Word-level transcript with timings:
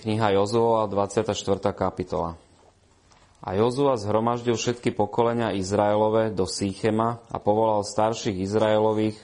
Kniha 0.00 0.32
Jozua, 0.32 0.88
24. 0.88 1.36
kapitola. 1.76 2.40
A 3.44 3.52
Jozua 3.52 4.00
zhromaždil 4.00 4.56
všetky 4.56 4.96
pokolenia 4.96 5.52
Izraelové 5.52 6.32
do 6.32 6.48
Sýchema 6.48 7.20
a 7.28 7.36
povolal 7.36 7.84
starších 7.84 8.40
Izraelových 8.40 9.20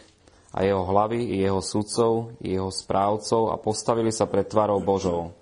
a 0.53 0.69
jeho 0.69 0.85
hlavy, 0.85 1.33
i 1.33 1.41
jeho 1.41 1.65
sudcov, 1.65 2.37
i 2.45 2.61
jeho 2.61 2.69
správcov 2.69 3.53
a 3.53 3.57
postavili 3.57 4.13
sa 4.13 4.29
pred 4.29 4.53
tvarou 4.53 4.77
Božou. 4.85 5.33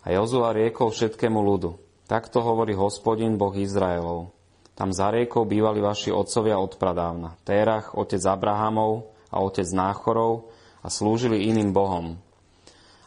A 0.00 0.16
Jozua 0.16 0.56
riekol 0.56 0.96
všetkému 0.96 1.36
ľudu. 1.36 1.76
Takto 2.08 2.40
hovorí 2.40 2.72
hospodin 2.72 3.36
Boh 3.36 3.52
Izraelov. 3.52 4.32
Tam 4.72 4.96
za 4.96 5.12
riekou 5.12 5.44
bývali 5.44 5.84
vaši 5.84 6.08
otcovia 6.08 6.56
od 6.56 6.72
pradávna. 6.80 7.36
Térach, 7.44 7.92
otec 7.92 8.24
Abrahamov 8.24 9.12
a 9.28 9.44
otec 9.44 9.68
Náchorov 9.76 10.48
a 10.80 10.88
slúžili 10.88 11.52
iným 11.52 11.76
bohom, 11.76 12.16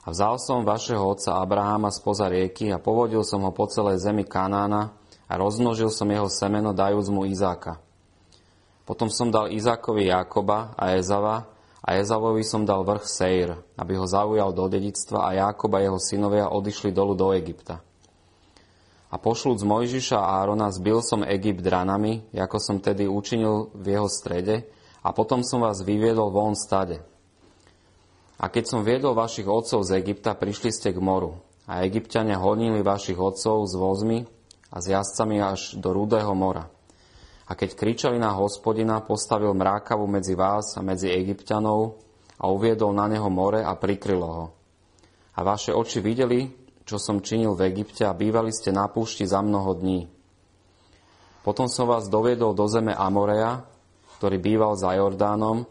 vzal 0.09 0.41
som 0.41 0.67
vašeho 0.67 1.01
otca 1.01 1.39
Abraháma 1.39 1.93
spoza 1.93 2.27
rieky 2.27 2.73
a 2.73 2.81
povodil 2.81 3.21
som 3.21 3.45
ho 3.45 3.51
po 3.53 3.69
celej 3.69 4.01
zemi 4.01 4.25
Kanána 4.25 4.91
a 5.29 5.33
rozmnožil 5.37 5.93
som 5.93 6.09
jeho 6.09 6.27
semeno, 6.27 6.73
dajúc 6.73 7.07
mu 7.13 7.23
Izáka. 7.29 7.77
Potom 8.89 9.13
som 9.13 9.29
dal 9.29 9.53
Izákovi 9.53 10.09
Jákoba 10.09 10.73
a 10.73 10.97
Ezava 10.97 11.45
a 11.79 11.95
Ezavovi 11.95 12.41
som 12.41 12.65
dal 12.65 12.81
vrch 12.81 13.05
Seir, 13.05 13.49
aby 13.77 13.93
ho 13.95 14.09
zaujal 14.09 14.49
do 14.51 14.65
dedictva 14.65 15.29
a 15.29 15.37
Jákob 15.37 15.77
a 15.77 15.83
jeho 15.85 15.99
synovia 16.01 16.49
odišli 16.49 16.89
dolu 16.89 17.13
do 17.13 17.29
Egypta. 17.31 17.85
A 19.09 19.15
pošľúc 19.17 19.65
Mojžiša 19.65 20.17
a 20.21 20.41
Árona 20.45 20.69
zbil 20.69 21.01
som 21.01 21.25
Egypt 21.25 21.65
ranami, 21.65 22.29
ako 22.33 22.57
som 22.61 22.77
tedy 22.77 23.09
učinil 23.09 23.73
v 23.73 23.97
jeho 23.97 24.05
strede, 24.05 24.69
a 24.99 25.09
potom 25.15 25.41
som 25.41 25.63
vás 25.63 25.81
vyviedol 25.81 26.29
von 26.29 26.53
stade. 26.53 27.01
A 28.39 28.47
keď 28.47 28.63
som 28.71 28.87
viedol 28.87 29.19
vašich 29.19 29.43
otcov 29.43 29.83
z 29.83 29.99
Egypta, 29.99 30.31
prišli 30.31 30.71
ste 30.71 30.95
k 30.95 30.99
moru. 31.03 31.35
A 31.67 31.83
egyptiania 31.83 32.39
honili 32.39 32.79
vašich 32.79 33.19
otcov 33.19 33.67
s 33.67 33.75
vozmi 33.75 34.23
a 34.71 34.79
s 34.79 34.85
jazdcami 34.87 35.37
až 35.43 35.75
do 35.75 35.91
Rudého 35.91 36.31
mora. 36.31 36.71
A 37.49 37.57
keď 37.57 37.75
kričali 37.75 38.17
na 38.17 38.31
hospodina, 38.31 39.03
postavil 39.03 39.51
mrákavu 39.51 40.07
medzi 40.07 40.39
vás 40.39 40.77
a 40.79 40.81
medzi 40.81 41.11
egyptianov 41.11 41.99
a 42.39 42.47
uviedol 42.47 42.95
na 42.95 43.11
neho 43.11 43.27
more 43.27 43.59
a 43.59 43.75
prikrylo 43.75 44.29
ho. 44.29 44.45
A 45.35 45.43
vaše 45.43 45.75
oči 45.75 45.99
videli, 45.99 46.47
čo 46.87 46.95
som 46.95 47.19
činil 47.19 47.53
v 47.59 47.69
Egypte 47.75 48.07
a 48.07 48.15
bývali 48.15 48.55
ste 48.55 48.71
na 48.71 48.87
púšti 48.87 49.27
za 49.27 49.43
mnoho 49.43 49.75
dní. 49.75 50.07
Potom 51.43 51.67
som 51.67 51.91
vás 51.91 52.07
doviedol 52.07 52.55
do 52.55 52.65
zeme 52.71 52.95
Amorea, 52.95 53.61
ktorý 54.17 54.37
býval 54.39 54.73
za 54.79 54.95
Jordánom 54.95 55.67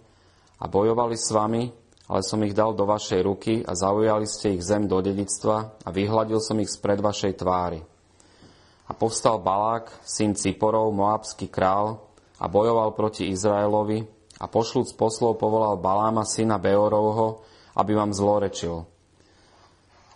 a 0.59 0.65
bojovali 0.67 1.17
s 1.17 1.31
vami 1.33 1.88
ale 2.09 2.25
som 2.25 2.41
ich 2.41 2.57
dal 2.57 2.73
do 2.73 2.89
vašej 2.89 3.21
ruky 3.21 3.55
a 3.69 3.77
zaujali 3.77 4.25
ste 4.25 4.57
ich 4.57 4.65
zem 4.65 4.89
do 4.89 4.97
dedictva 5.05 5.77
a 5.85 5.89
vyhľadil 5.93 6.41
som 6.41 6.57
ich 6.57 6.73
spred 6.73 7.05
vašej 7.05 7.45
tvári. 7.45 7.85
A 8.89 8.97
povstal 8.97 9.37
Balák, 9.37 9.93
syn 10.09 10.33
Ciporov, 10.33 10.89
moabský 10.97 11.53
král, 11.53 12.09
a 12.39 12.47
bojoval 12.47 12.95
proti 12.95 13.29
Izraelovi 13.29 14.07
a 14.39 14.47
pošľúc 14.47 14.95
poslov 14.95 15.37
povolal 15.37 15.77
Baláma, 15.77 16.23
syna 16.23 16.57
Beorovho, 16.57 17.43
aby 17.75 17.99
vám 17.99 18.15
zlorečil. 18.15 18.87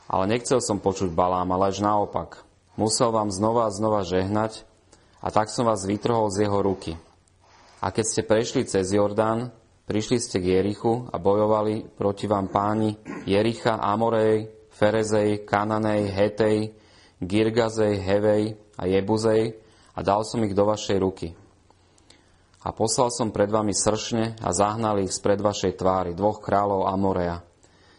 Ale 0.06 0.24
nechcel 0.30 0.62
som 0.62 0.78
počuť 0.78 1.10
Baláma, 1.10 1.58
lež 1.58 1.82
naopak. 1.82 2.46
Musel 2.78 3.10
vám 3.10 3.28
znova 3.28 3.68
a 3.68 3.74
znova 3.74 4.06
žehnať 4.06 4.64
a 5.20 5.28
tak 5.28 5.50
som 5.50 5.68
vás 5.68 5.84
vytrhol 5.84 6.30
z 6.30 6.46
jeho 6.48 6.58
ruky. 6.62 6.96
A 7.82 7.90
keď 7.90 8.04
ste 8.06 8.22
prešli 8.22 8.62
cez 8.64 8.94
Jordán, 8.94 9.50
Prišli 9.92 10.24
ste 10.24 10.40
k 10.40 10.56
Jerichu 10.56 11.04
a 11.12 11.20
bojovali 11.20 11.84
proti 11.84 12.24
vám 12.24 12.48
páni 12.48 12.96
Jericha, 13.28 13.76
Amorej, 13.76 14.48
Ferezej, 14.72 15.44
Kananej, 15.44 16.08
Hetej, 16.08 16.72
Girgazej, 17.20 18.00
Hevej 18.00 18.56
a 18.80 18.88
Jebuzej 18.88 19.52
a 19.92 20.00
dal 20.00 20.24
som 20.24 20.40
ich 20.48 20.56
do 20.56 20.64
vašej 20.64 20.96
ruky. 20.96 21.36
A 22.64 22.72
poslal 22.72 23.12
som 23.12 23.36
pred 23.36 23.52
vami 23.52 23.76
sršne 23.76 24.40
a 24.40 24.48
zahnal 24.56 25.04
ich 25.04 25.12
spred 25.12 25.44
vašej 25.44 25.76
tvári, 25.76 26.16
dvoch 26.16 26.40
kráľov 26.40 26.88
Amorea. 26.88 27.44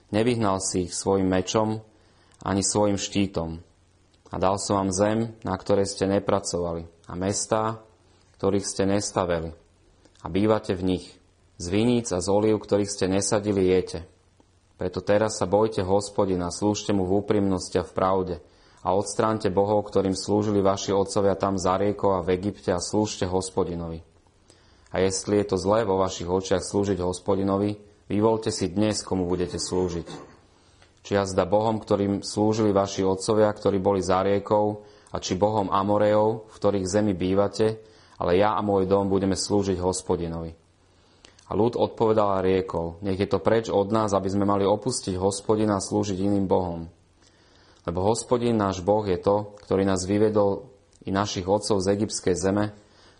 Nevyhnal 0.09 0.65
si 0.65 0.89
ich 0.89 0.97
svojim 0.97 1.29
mečom 1.29 1.77
ani 2.41 2.65
svojim 2.65 2.97
štítom. 2.97 3.61
A 4.33 4.35
dal 4.41 4.57
som 4.57 4.81
vám 4.81 4.89
zem, 4.89 5.19
na 5.45 5.53
ktorej 5.53 5.93
ste 5.93 6.09
nepracovali, 6.09 6.89
a 7.05 7.13
mestá, 7.13 7.85
ktorých 8.41 8.65
ste 8.65 8.89
nestaveli. 8.89 9.53
A 10.21 10.33
bývate 10.33 10.73
v 10.73 10.97
nich– 10.97 11.05
z 11.63 11.71
viníc 11.71 12.11
a 12.11 12.19
z 12.19 12.27
olív, 12.27 12.59
ktorých 12.59 12.91
ste 12.91 13.07
nesadili, 13.07 13.71
jete. 13.71 14.03
Preto 14.75 14.99
teraz 14.99 15.39
sa 15.39 15.47
bojte 15.47 15.79
hospodina, 15.79 16.51
slúžte 16.51 16.91
mu 16.91 17.07
v 17.07 17.23
úprimnosti 17.23 17.79
a 17.79 17.87
v 17.87 17.95
pravde 17.95 18.35
a 18.83 18.91
odstránte 18.91 19.47
bohov, 19.47 19.87
ktorým 19.87 20.11
slúžili 20.11 20.59
vaši 20.59 20.91
otcovia 20.91 21.39
tam 21.39 21.55
za 21.55 21.79
riekou 21.79 22.11
a 22.11 22.19
v 22.19 22.35
Egypte 22.35 22.75
a 22.75 22.83
slúžte 22.83 23.23
hospodinovi. 23.23 24.03
A 24.91 24.99
jestli 24.99 25.39
je 25.39 25.55
to 25.55 25.57
zlé 25.57 25.87
vo 25.87 25.95
vašich 26.03 26.27
očiach 26.27 26.59
slúžiť 26.59 26.99
hospodinovi, 26.99 27.79
vyvolte 28.11 28.51
si 28.51 28.67
dnes, 28.67 28.99
komu 28.99 29.23
budete 29.23 29.55
slúžiť. 29.55 30.35
Či 31.07 31.11
jazda 31.15 31.47
Bohom, 31.47 31.79
ktorým 31.79 32.19
slúžili 32.27 32.75
vaši 32.75 33.07
otcovia, 33.07 33.47
ktorí 33.47 33.79
boli 33.79 34.03
za 34.03 34.19
riekou, 34.19 34.83
a 35.13 35.21
či 35.21 35.37
Bohom 35.37 35.69
Amorejov, 35.69 36.49
v 36.49 36.55
ktorých 36.57 36.89
zemi 36.89 37.13
bývate, 37.13 37.77
ale 38.17 38.41
ja 38.41 38.57
a 38.57 38.65
môj 38.65 38.89
dom 38.89 39.05
budeme 39.07 39.37
slúžiť 39.37 39.77
hospodinovi. 39.77 40.62
A 41.43 41.59
ľud 41.59 41.75
odpovedal 41.75 42.39
a 42.39 42.43
riekol, 42.43 42.99
nech 43.03 43.19
je 43.19 43.27
to 43.27 43.43
preč 43.43 43.67
od 43.67 43.91
nás, 43.91 44.15
aby 44.15 44.31
sme 44.31 44.47
mali 44.47 44.63
opustiť 44.63 45.19
hospodina 45.19 45.75
a 45.75 45.83
slúžiť 45.83 46.15
iným 46.15 46.47
bohom. 46.47 46.87
Lebo 47.83 47.99
hospodin 48.07 48.55
náš 48.55 48.79
boh 48.79 49.03
je 49.03 49.19
to, 49.19 49.59
ktorý 49.67 49.83
nás 49.83 50.07
vyvedol 50.07 50.71
i 51.03 51.11
našich 51.11 51.43
otcov 51.43 51.83
z 51.83 51.99
egyptskej 51.99 52.35
zeme, 52.39 52.71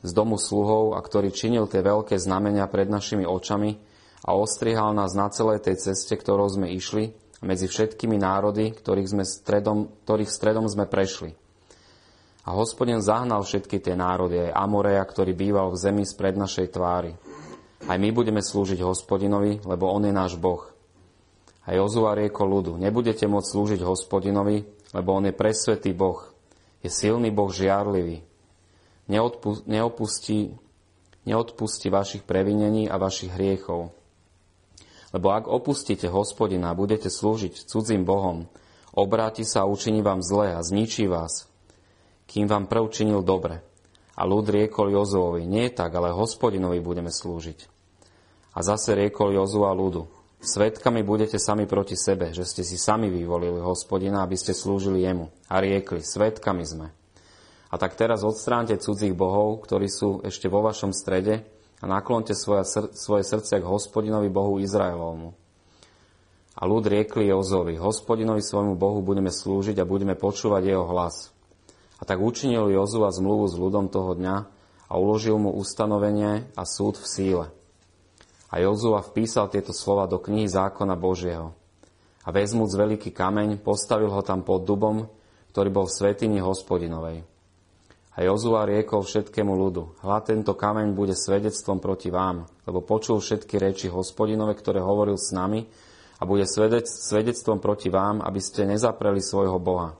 z 0.03 0.11
domu 0.15 0.39
sluhov 0.39 0.95
a 0.95 1.03
ktorý 1.03 1.35
činil 1.35 1.67
tie 1.67 1.83
veľké 1.83 2.15
znamenia 2.15 2.67
pred 2.71 2.87
našimi 2.87 3.27
očami 3.27 3.75
a 4.23 4.35
ostrihal 4.39 4.95
nás 4.95 5.11
na 5.15 5.27
celej 5.27 5.67
tej 5.67 5.79
ceste, 5.79 6.15
ktorou 6.15 6.47
sme 6.47 6.71
išli 6.71 7.11
a 7.39 7.43
medzi 7.43 7.67
všetkými 7.67 8.15
národy, 8.15 8.71
ktorých, 8.71 9.09
sme 9.11 9.23
stredom, 9.27 9.91
ktorých 10.07 10.31
stredom 10.31 10.63
sme 10.67 10.87
prešli. 10.87 11.35
A 12.43 12.51
hospodin 12.55 12.99
zahnal 12.99 13.43
všetky 13.43 13.79
tie 13.79 13.95
národy, 13.95 14.51
aj 14.51 14.55
Amoreja, 14.55 15.03
ktorý 15.03 15.31
býval 15.31 15.71
v 15.71 15.79
zemi 15.79 16.03
spred 16.03 16.35
našej 16.35 16.75
tvári. 16.75 17.15
Aj 17.83 17.99
my 17.99 18.15
budeme 18.15 18.39
slúžiť 18.39 18.79
hospodinovi, 18.79 19.59
lebo 19.67 19.91
on 19.91 20.07
je 20.07 20.13
náš 20.15 20.39
Boh. 20.39 20.71
A 21.67 21.75
Jozua 21.75 22.15
riekol 22.15 22.47
ľudu, 22.47 22.79
nebudete 22.79 23.27
môcť 23.27 23.49
slúžiť 23.51 23.81
hospodinovi, 23.83 24.63
lebo 24.95 25.09
on 25.11 25.27
je 25.27 25.35
presvetý 25.35 25.91
Boh. 25.91 26.23
Je 26.79 26.87
silný 26.87 27.27
Boh 27.27 27.51
žiarlivý. 27.51 28.23
Neodpu- 29.11 29.67
neopustí, 29.67 30.55
neodpustí 31.27 31.91
vašich 31.91 32.23
previnení 32.23 32.87
a 32.87 32.95
vašich 32.95 33.35
hriechov. 33.35 33.91
Lebo 35.11 35.35
ak 35.35 35.51
opustíte 35.51 36.07
hospodina 36.07 36.71
a 36.71 36.79
budete 36.79 37.11
slúžiť 37.11 37.67
cudzím 37.67 38.07
Bohom, 38.07 38.47
obráti 38.95 39.43
sa 39.43 39.67
a 39.67 39.69
učiní 39.69 39.99
vám 39.99 40.23
zle 40.23 40.55
a 40.55 40.63
zničí 40.63 41.11
vás, 41.11 41.51
kým 42.31 42.47
vám 42.47 42.71
prv 42.71 42.87
činil 42.95 43.27
dobre. 43.27 43.59
A 44.15 44.23
ľud 44.23 44.47
riekol 44.47 44.95
Jozovi, 44.95 45.43
nie 45.43 45.67
tak, 45.67 45.91
ale 45.99 46.15
hospodinovi 46.15 46.79
budeme 46.79 47.11
slúžiť. 47.11 47.72
A 48.53 48.61
zase 48.61 48.93
riekol 48.93 49.33
Jozua 49.33 49.73
ľudu, 49.73 50.05
svetkami 50.37 51.01
budete 51.01 51.41
sami 51.41 51.65
proti 51.65 51.97
sebe, 51.97 52.29
že 52.29 52.45
ste 52.45 52.61
si 52.61 52.77
sami 52.77 53.09
vyvolili 53.09 53.57
hospodina, 53.57 54.21
aby 54.21 54.37
ste 54.37 54.53
slúžili 54.53 55.01
jemu. 55.01 55.33
A 55.49 55.57
riekli, 55.57 56.05
svetkami 56.05 56.61
sme. 56.61 56.87
A 57.73 57.81
tak 57.81 57.97
teraz 57.97 58.21
odstránte 58.21 58.77
cudzích 58.77 59.17
bohov, 59.17 59.65
ktorí 59.65 59.89
sú 59.89 60.21
ešte 60.21 60.45
vo 60.45 60.61
vašom 60.61 60.93
strede 60.93 61.41
a 61.81 61.89
naklonte 61.89 62.37
svoje 62.37 63.25
srdce 63.25 63.57
k 63.57 63.65
hospodinovi 63.65 64.29
Bohu 64.29 64.61
Izraelovmu. 64.61 65.33
A 66.53 66.69
ľud 66.69 66.85
riekli 66.85 67.33
Jozovi, 67.33 67.81
hospodinovi 67.81 68.45
svojmu 68.45 68.77
Bohu 68.77 69.01
budeme 69.01 69.33
slúžiť 69.33 69.81
a 69.81 69.89
budeme 69.89 70.13
počúvať 70.13 70.69
jeho 70.69 70.85
hlas. 70.85 71.33
A 71.97 72.05
tak 72.05 72.21
učinil 72.21 72.69
Jozua 72.69 73.09
zmluvu 73.09 73.49
s 73.49 73.57
ľudom 73.57 73.89
toho 73.89 74.13
dňa 74.13 74.37
a 74.85 74.93
uložil 74.93 75.41
mu 75.41 75.49
ustanovenie 75.57 76.45
a 76.53 76.61
súd 76.69 77.01
v 77.01 77.09
síle. 77.09 77.45
A 78.53 78.61
Jozua 78.61 79.01
vpísal 79.01 79.49
tieto 79.49 79.73
slova 79.73 80.05
do 80.05 80.21
knihy 80.21 80.45
zákona 80.45 80.93
Božieho. 80.93 81.57
A 82.21 82.29
vezmúc 82.29 82.69
veľký 82.77 83.09
kameň, 83.09 83.57
postavil 83.65 84.13
ho 84.13 84.21
tam 84.21 84.45
pod 84.45 84.61
dubom, 84.61 85.09
ktorý 85.49 85.73
bol 85.73 85.89
v 85.89 85.95
svetini 85.97 86.37
hospodinovej. 86.37 87.25
A 88.13 88.17
Jozua 88.21 88.69
riekol 88.69 89.01
všetkému 89.01 89.49
ľudu, 89.57 90.05
hľa 90.05 90.21
tento 90.21 90.53
kameň 90.53 90.93
bude 90.93 91.17
svedectvom 91.17 91.81
proti 91.81 92.13
vám, 92.13 92.45
lebo 92.69 92.85
počul 92.85 93.17
všetky 93.17 93.57
reči 93.57 93.89
hospodinove, 93.89 94.53
ktoré 94.53 94.85
hovoril 94.85 95.17
s 95.17 95.33
nami, 95.33 95.65
a 96.21 96.29
bude 96.29 96.45
svedectvom 96.45 97.57
proti 97.57 97.89
vám, 97.89 98.21
aby 98.21 98.37
ste 98.37 98.69
nezapreli 98.69 99.17
svojho 99.19 99.57
Boha. 99.57 99.97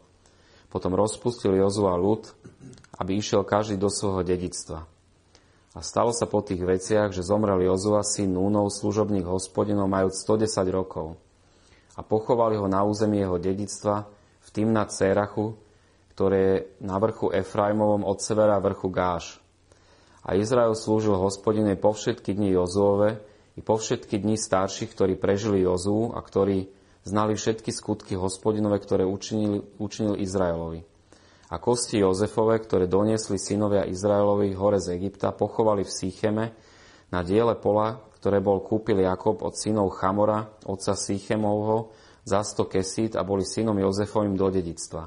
Potom 0.69 0.94
rozpustil 0.94 1.57
Jozua 1.57 1.97
ľud, 1.97 2.29
aby 3.01 3.17
išiel 3.17 3.41
každý 3.44 3.81
do 3.81 3.89
svojho 3.89 4.21
dedictva. 4.21 4.93
A 5.74 5.81
stalo 5.81 6.14
sa 6.14 6.30
po 6.30 6.46
tých 6.46 6.62
veciach, 6.62 7.10
že 7.10 7.25
zomrel 7.25 7.66
Jozua, 7.66 8.06
syn 8.06 8.38
Núnov, 8.38 8.70
služobník 8.70 9.25
hospodinov, 9.25 9.90
majúc 9.90 10.22
110 10.22 10.70
rokov. 10.70 11.18
a 11.94 12.02
pochovali 12.02 12.58
ho 12.58 12.66
na 12.66 12.81
území 12.81 13.22
jeho 13.22 13.38
dedictva 13.38 14.10
v 14.42 14.48
Timnat 14.50 14.90
Serachu, 14.90 15.54
ktoré 16.14 16.38
je 16.42 16.58
na 16.81 16.98
vrchu 16.98 17.30
Efraimovom 17.30 18.02
od 18.06 18.18
severa 18.22 18.58
vrchu 18.58 18.90
Gáš. 18.90 19.38
A 20.25 20.34
Izrael 20.38 20.74
slúžil 20.74 21.18
hospodine 21.18 21.78
po 21.78 21.94
všetky 21.94 22.34
dni 22.34 22.58
Jozuove 22.58 23.22
i 23.58 23.62
po 23.62 23.78
všetky 23.78 24.22
dni 24.22 24.38
starších, 24.40 24.94
ktorí 24.94 25.14
prežili 25.18 25.62
Jozú 25.62 26.14
a 26.14 26.22
ktorí 26.22 26.70
znali 27.04 27.36
všetky 27.36 27.70
skutky 27.70 28.16
hospodinové, 28.16 28.80
ktoré 28.80 29.04
učinil, 29.04 29.68
učinil 29.78 30.18
Izraelovi. 30.18 30.93
A 31.53 31.61
kosti 31.61 32.01
Jozefove, 32.01 32.57
ktoré 32.57 32.89
doniesli 32.89 33.38
synovia 33.38 33.85
Izraelovi 33.85 34.57
hore 34.57 34.81
z 34.81 34.97
Egypta, 34.97 35.29
pochovali 35.29 35.85
v 35.85 35.94
Sýcheme 35.94 36.45
na 37.13 37.21
diele 37.21 37.53
pola, 37.53 38.01
ktoré 38.17 38.41
bol 38.41 38.65
kúpil 38.65 39.05
Jakob 39.05 39.38
od 39.45 39.53
synov 39.53 39.94
Chamora, 39.94 40.50
otca 40.65 40.97
Sýchemovho, 40.97 41.94
za 42.25 42.41
sto 42.41 42.65
kesít 42.65 43.13
a 43.13 43.21
boli 43.21 43.45
synom 43.45 43.77
Jozefovým 43.77 44.33
do 44.33 44.50
dedictva. 44.50 45.05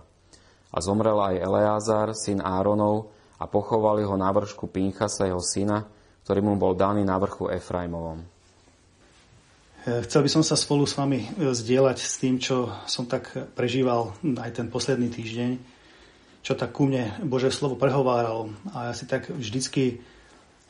A 0.71 0.79
zomrel 0.79 1.19
aj 1.19 1.43
Eleázar, 1.43 2.15
syn 2.15 2.39
Áronov, 2.39 3.11
a 3.37 3.45
pochovali 3.51 4.07
ho 4.07 4.15
na 4.17 4.31
vršku 4.33 4.71
Pinchasa, 4.71 5.29
jeho 5.29 5.43
syna, 5.43 5.85
ktorý 6.25 6.41
mu 6.47 6.55
bol 6.57 6.73
daný 6.73 7.05
na 7.05 7.19
vrchu 7.21 7.53
Efraimovom. 7.53 8.25
Chcel 9.87 10.27
by 10.27 10.31
som 10.31 10.43
sa 10.43 10.59
spolu 10.59 10.83
s 10.83 10.99
vami 10.99 11.23
e, 11.23 11.55
zdieľať 11.55 11.99
s 12.03 12.15
tým, 12.19 12.43
čo 12.43 12.67
som 12.91 13.07
tak 13.07 13.31
prežíval 13.55 14.19
aj 14.39 14.51
ten 14.59 14.67
posledný 14.67 15.15
týždeň, 15.15 15.76
čo 16.47 16.55
tak 16.55 16.71
ku 16.71 16.87
mne 16.87 17.19
Bože 17.27 17.51
slovo 17.51 17.75
prehováralo. 17.75 18.55
A 18.71 18.91
ja 18.91 18.95
si 18.95 19.03
tak 19.03 19.27
vždycky 19.35 19.99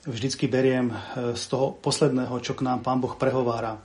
vždycky 0.06 0.46
beriem 0.46 0.94
e, 0.94 0.96
z 1.34 1.44
toho 1.50 1.74
posledného, 1.74 2.38
čo 2.40 2.54
k 2.54 2.64
nám 2.64 2.86
Pán 2.86 3.02
Boh 3.02 3.18
prehovára. 3.18 3.76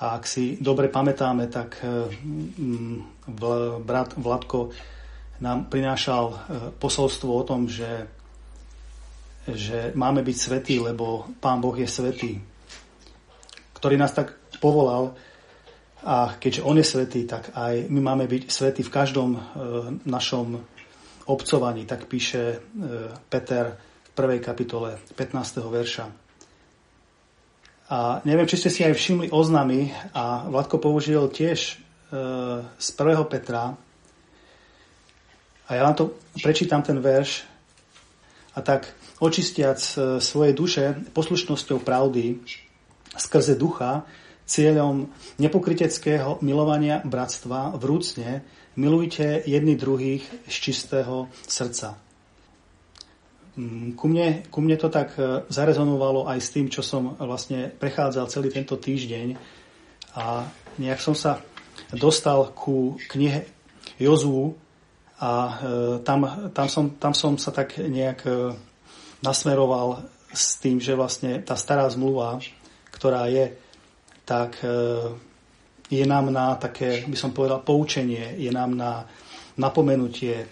A 0.00 0.16
ak 0.16 0.24
si 0.24 0.56
dobre 0.56 0.88
pamätáme, 0.88 1.46
tak 1.52 1.84
e, 1.84 2.08
brat 3.84 4.16
Vladko 4.16 4.72
nám 5.44 5.68
prinášal 5.68 6.24
e, 6.32 6.36
posolstvo 6.80 7.30
o 7.30 7.42
tom, 7.44 7.68
že, 7.68 8.08
že 9.44 9.92
máme 9.92 10.24
byť 10.24 10.36
svetí, 10.40 10.80
lebo 10.80 11.28
Pán 11.38 11.60
Boh 11.60 11.76
je 11.76 11.86
svetý, 11.86 12.40
ktorý 13.76 14.00
nás 14.00 14.16
tak 14.16 14.32
povolal 14.64 15.12
a 16.00 16.40
keďže 16.40 16.64
On 16.64 16.76
je 16.80 16.84
svetý, 16.84 17.28
tak 17.28 17.52
aj 17.52 17.92
my 17.92 18.00
máme 18.00 18.24
byť 18.24 18.48
svetí 18.48 18.80
v 18.80 18.92
každom 18.92 19.36
našom 20.08 20.64
obcovaní, 21.26 21.84
tak 21.84 22.08
píše 22.08 22.62
Peter 23.28 23.76
prvej 24.14 24.40
kapitole 24.44 25.00
15. 25.16 25.64
verša. 25.64 26.06
A 27.90 28.22
neviem, 28.22 28.46
či 28.46 28.60
ste 28.60 28.70
si 28.70 28.84
aj 28.86 28.94
všimli 28.94 29.34
oznamy 29.34 29.90
a 30.14 30.46
Vladko 30.46 30.78
použil 30.78 31.26
tiež 31.26 31.58
e, 31.58 31.74
z 32.62 32.88
1. 32.94 33.32
Petra 33.32 33.74
a 35.66 35.70
ja 35.74 35.82
vám 35.82 35.96
to 35.98 36.14
prečítam 36.38 36.86
ten 36.86 37.02
verš 37.02 37.42
a 38.54 38.62
tak 38.62 38.94
očistiac 39.18 39.78
e, 39.78 40.22
svoje 40.22 40.54
duše 40.54 41.00
poslušnosťou 41.16 41.82
pravdy 41.82 42.38
skrze 43.18 43.58
ducha, 43.58 44.06
cieľom 44.46 45.10
nepokryteckého 45.42 46.38
milovania 46.46 47.02
bratstva 47.02 47.74
vrúcne 47.74 48.46
milujte 48.80 49.44
jedni 49.44 49.76
druhých 49.76 50.24
z 50.48 50.54
čistého 50.56 51.28
srdca. 51.44 52.00
Mm, 53.60 53.92
ku 53.92 54.08
mne, 54.08 54.48
ku 54.48 54.64
mne 54.64 54.80
to 54.80 54.88
tak 54.88 55.12
e, 55.20 55.44
zarezonovalo 55.52 56.24
aj 56.24 56.38
s 56.40 56.48
tým, 56.48 56.72
čo 56.72 56.80
som 56.80 57.12
vlastne 57.20 57.68
prechádzal 57.68 58.32
celý 58.32 58.48
tento 58.48 58.80
týždeň 58.80 59.36
a 60.16 60.48
nejak 60.80 61.02
som 61.02 61.12
sa 61.12 61.44
dostal 61.92 62.56
ku 62.56 62.96
knihe 63.12 63.44
Jozú 64.00 64.56
a 65.20 65.30
e, 65.30 65.52
tam, 66.00 66.24
tam, 66.56 66.68
som, 66.72 66.96
tam 66.96 67.12
som 67.12 67.36
sa 67.36 67.52
tak 67.52 67.76
nejak 67.76 68.24
e, 68.24 68.56
nasmeroval 69.20 70.08
s 70.32 70.56
tým, 70.56 70.80
že 70.80 70.96
vlastne 70.96 71.44
tá 71.44 71.52
stará 71.58 71.84
zmluva, 71.92 72.40
ktorá 72.94 73.28
je, 73.28 73.50
tak 74.24 74.62
je 75.90 76.06
nám 76.06 76.30
na 76.30 76.54
také, 76.54 77.02
by 77.04 77.18
som 77.18 77.34
povedal, 77.34 77.66
poučenie, 77.66 78.38
je 78.38 78.50
nám 78.54 78.78
na 78.78 79.04
napomenutie, 79.58 80.46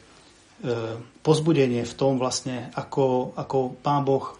E, 0.58 0.98
pozbudenie 1.22 1.86
v 1.86 1.94
tom 1.94 2.18
vlastne, 2.18 2.74
ako, 2.74 3.30
ako 3.38 3.78
pán 3.78 4.02
Boh 4.02 4.34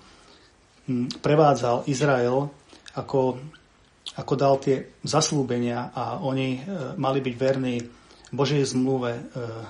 prevádzal 1.23 1.87
Izrael, 1.87 2.51
ako, 2.99 3.39
ako 4.19 4.33
dal 4.35 4.59
tie 4.59 4.99
zaslúbenia 5.07 5.95
a 5.95 6.19
oni 6.19 6.59
e, 6.59 6.61
mali 6.99 7.23
byť 7.23 7.35
verní 7.39 7.79
Božej 8.35 8.67
zmluve, 8.67 9.15
e, 9.15 9.23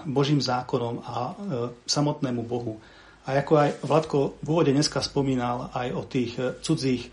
Božím 0.09 0.41
zákonom 0.41 1.05
a 1.05 1.37
samotnému 1.85 2.41
Bohu. 2.49 2.81
A 3.29 3.37
ako 3.37 3.53
aj 3.61 3.71
Vladko 3.85 4.19
v 4.41 4.49
úvode 4.49 4.73
dneska 4.73 5.05
spomínal 5.05 5.69
aj 5.77 5.89
o 5.93 6.03
tých 6.09 6.33
cudzích, 6.65 7.13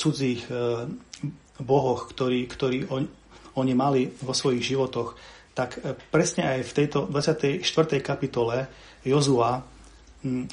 cudzích 0.00 0.48
bohoch, 1.60 2.08
ktorí, 2.08 2.48
ktorí 2.48 2.88
on, 2.88 3.04
oni 3.56 3.72
mali 3.72 4.08
vo 4.20 4.36
svojich 4.36 4.62
životoch, 4.62 5.16
tak 5.56 5.80
e, 5.80 5.96
presne 5.96 6.44
aj 6.44 6.68
v 6.68 6.72
tejto 6.76 6.98
24. 7.08 7.64
kapitole 8.04 8.68
Jozua 9.00 9.64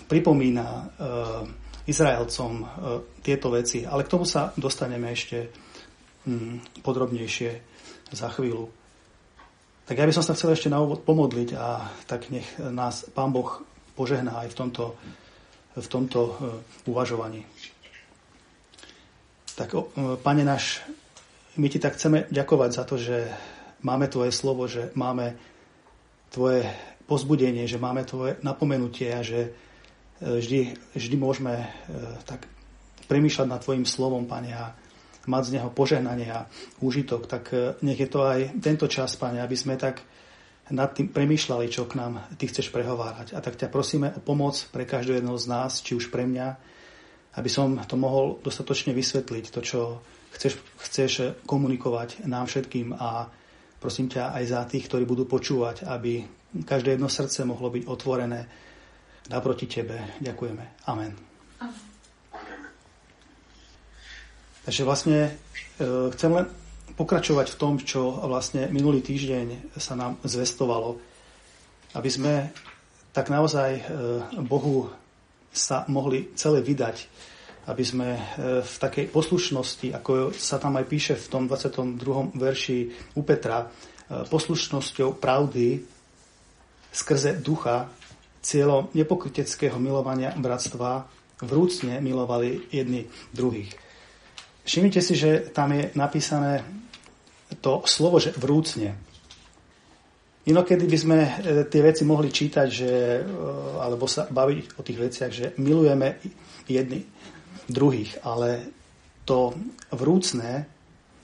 pripomína 0.07 0.67
e, 0.67 0.83
Izraelcom 1.91 2.51
e, 2.63 2.65
tieto 3.19 3.51
veci, 3.51 3.83
ale 3.83 4.07
k 4.07 4.11
tomu 4.15 4.23
sa 4.23 4.55
dostaneme 4.55 5.11
ešte 5.11 5.51
podrobnejšie 6.79 7.51
za 8.15 8.31
chvíľu. 8.31 8.71
Tak 9.83 9.99
ja 9.99 10.07
by 10.07 10.15
som 10.15 10.23
sa 10.23 10.39
chcel 10.39 10.55
ešte 10.55 10.71
na 10.71 10.79
úvod 10.79 11.03
pomodliť 11.03 11.49
a 11.59 11.83
tak 12.07 12.31
nech 12.31 12.47
nás 12.63 13.03
Pán 13.11 13.35
Boh 13.35 13.59
požehná 13.99 14.39
aj 14.47 14.55
v 14.55 14.55
tomto, 14.55 14.95
v 15.75 15.87
tomto 15.91 16.39
uvažovaní. 16.87 17.43
Tak, 19.59 19.75
Pane 20.23 20.47
náš, 20.47 20.79
my 21.57 21.67
ti 21.69 21.77
tak 21.77 21.93
chceme 21.97 22.25
ďakovať 22.33 22.69
za 22.73 22.83
to, 22.85 22.95
že 22.97 23.29
máme 23.85 24.09
Tvoje 24.09 24.33
slovo, 24.33 24.65
že 24.65 24.89
máme 24.97 25.37
Tvoje 26.33 26.65
pozbudenie, 27.05 27.69
že 27.69 27.77
máme 27.77 28.07
Tvoje 28.07 28.41
napomenutie 28.41 29.13
a 29.13 29.21
že 29.21 29.53
e, 30.17 30.39
vždy, 30.41 30.73
vždy 30.97 31.15
môžeme 31.19 31.53
e, 31.61 31.65
tak 32.25 32.49
premýšľať 33.05 33.47
nad 33.47 33.61
Tvojim 33.61 33.85
slovom, 33.85 34.25
Pane, 34.25 34.51
a 34.55 34.73
mať 35.29 35.43
z 35.45 35.53
neho 35.59 35.69
požehnanie 35.69 36.27
a 36.33 36.49
úžitok. 36.81 37.29
Tak 37.29 37.43
e, 37.53 37.77
nech 37.85 38.01
je 38.01 38.09
to 38.09 38.25
aj 38.25 38.57
tento 38.57 38.89
čas, 38.89 39.13
Pane, 39.13 39.37
aby 39.37 39.53
sme 39.53 39.77
tak 39.77 40.01
nad 40.73 40.95
tým 40.95 41.11
premýšľali, 41.11 41.69
čo 41.69 41.85
k 41.85 41.99
nám 41.99 42.23
Ty 42.39 42.49
chceš 42.49 42.73
prehovárať. 42.73 43.37
A 43.37 43.43
tak 43.43 43.59
ťa 43.59 43.69
prosíme 43.69 44.15
o 44.15 44.23
pomoc 44.23 44.57
pre 44.73 44.87
každého 44.87 45.21
jedného 45.21 45.37
z 45.37 45.47
nás, 45.51 45.83
či 45.83 45.93
už 45.93 46.09
pre 46.09 46.23
mňa, 46.25 46.47
aby 47.37 47.49
som 47.51 47.77
to 47.83 47.99
mohol 47.99 48.39
dostatočne 48.41 48.95
vysvetliť, 48.95 49.45
to, 49.51 49.59
čo 49.61 49.81
chceš, 50.35 50.53
chceš 50.81 51.11
komunikovať 51.45 52.25
nám 52.25 52.49
všetkým 52.49 52.93
a 52.97 53.29
Prosím 53.83 54.07
ťa 54.07 54.31
aj 54.39 54.43
za 54.47 54.63
tých, 54.63 54.87
ktorí 54.87 55.03
budú 55.03 55.27
počúvať, 55.27 55.83
aby 55.83 56.23
každé 56.63 56.95
jedno 56.95 57.11
srdce 57.11 57.43
mohlo 57.43 57.67
byť 57.67 57.83
otvorené 57.83 58.47
naproti 59.27 59.67
Tebe. 59.67 60.23
Ďakujeme. 60.23 60.87
Amen. 60.87 61.11
Takže 64.63 64.87
vlastne 64.87 65.19
e, 65.27 65.31
chcem 66.15 66.31
len 66.31 66.47
pokračovať 66.95 67.51
v 67.51 67.59
tom, 67.59 67.75
čo 67.75 68.23
vlastne 68.23 68.71
minulý 68.71 69.03
týždeň 69.03 69.75
sa 69.75 69.99
nám 69.99 70.15
zvestovalo, 70.23 71.03
aby 71.99 72.07
sme 72.07 72.55
tak 73.11 73.27
naozaj 73.27 73.69
e, 73.75 73.81
Bohu 74.47 74.87
sa 75.51 75.83
mohli 75.91 76.31
celé 76.39 76.63
vydať, 76.63 77.03
aby 77.63 77.83
sme 77.83 78.07
e, 78.15 78.21
v 78.59 78.75
takej 78.75 79.07
poslušnosti, 79.07 79.95
ako 79.95 80.35
sa 80.35 80.59
tam 80.59 80.75
aj 80.75 80.85
píše 80.87 81.13
v 81.15 81.27
tom 81.31 81.43
22. 81.47 82.35
verši 82.35 82.79
u 83.15 83.21
Petra, 83.23 83.63
e, 83.63 83.67
poslušnosťou 84.27 85.15
pravdy 85.15 85.79
skrze 86.91 87.39
ducha, 87.39 87.87
cieľom 88.43 88.91
nepokryteckého 88.91 89.79
milovania 89.79 90.35
bratstva, 90.35 91.07
vrúcne 91.39 92.03
milovali 92.03 92.67
jedni 92.67 93.07
druhých. 93.31 93.71
Všimnite 94.67 94.99
si, 94.99 95.15
že 95.15 95.47
tam 95.55 95.71
je 95.71 95.91
napísané 95.95 96.67
to 97.63 97.83
slovo, 97.87 98.19
že 98.19 98.35
vrúcne. 98.35 98.95
Inokedy 100.43 100.83
by 100.83 100.97
sme 100.99 101.19
e, 101.23 101.31
tie 101.71 101.79
veci 101.79 102.03
mohli 102.03 102.27
čítať, 102.27 102.67
že, 102.67 103.23
alebo 103.79 104.03
sa 104.11 104.27
baviť 104.27 104.75
o 104.75 104.81
tých 104.83 104.99
veciach, 104.99 105.31
že 105.31 105.55
milujeme 105.55 106.19
jedni 106.67 107.07
druhých, 107.69 108.19
ale 108.23 108.67
to 109.23 109.55
vrúcne, 109.91 110.67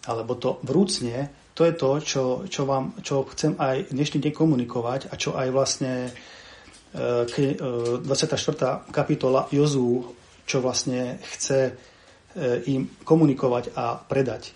alebo 0.07 0.35
to 0.39 0.59
vrúcne, 0.63 1.29
to 1.53 1.67
je 1.67 1.73
to, 1.75 1.91
čo, 1.99 2.23
čo, 2.47 2.63
vám, 2.63 2.95
čo 3.03 3.27
chcem 3.35 3.59
aj 3.59 3.91
dnešný 3.91 4.23
deň 4.23 4.31
komunikovať 4.31 5.11
a 5.11 5.19
čo 5.19 5.35
aj 5.35 5.47
vlastne 5.51 6.07
24. 6.95 8.07
E, 8.07 8.39
e, 8.39 8.67
kapitola 8.95 9.51
Jozú, 9.51 10.15
čo 10.47 10.63
vlastne 10.63 11.19
chce 11.19 11.59
e, 11.67 11.71
im 12.71 12.87
komunikovať 13.03 13.75
a 13.75 13.99
predať. 13.99 14.55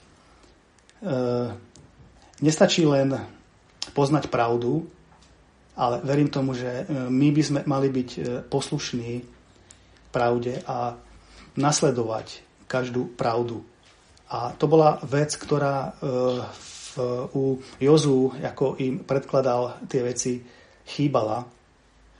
nestačí 2.39 2.87
len 2.87 3.11
poznať 3.91 4.31
pravdu, 4.31 4.87
ale 5.75 5.99
verím 6.07 6.31
tomu, 6.31 6.55
že 6.55 6.87
my 6.87 7.27
by 7.35 7.43
sme 7.43 7.59
mali 7.67 7.91
byť 7.91 8.09
poslušní 8.47 9.19
pravde 10.15 10.63
a 10.63 10.95
nasledovať 11.55 12.41
každú 12.65 13.13
pravdu. 13.13 13.62
A 14.33 14.53
to 14.57 14.65
bola 14.65 14.98
vec, 15.05 15.38
ktorá 15.38 15.93
v, 16.01 16.93
u 17.38 17.62
Jozu, 17.77 18.33
ako 18.41 18.81
im 18.81 19.05
predkladal 19.05 19.86
tie 19.86 20.01
veci, 20.01 20.41
chýbala, 20.83 21.45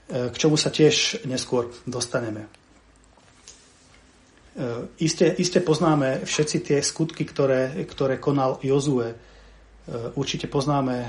k 0.08 0.34
čomu 0.36 0.54
sa 0.60 0.68
tiež 0.68 1.24
neskôr 1.24 1.72
dostaneme. 1.88 2.46
Iste, 5.02 5.34
iste 5.34 5.58
poznáme 5.58 6.22
všetci 6.22 6.58
tie 6.62 6.78
skutky, 6.78 7.26
ktoré, 7.26 7.74
ktoré 7.88 8.22
konal 8.22 8.62
Jozue. 8.62 9.10
Určite 10.14 10.46
poznáme 10.46 11.02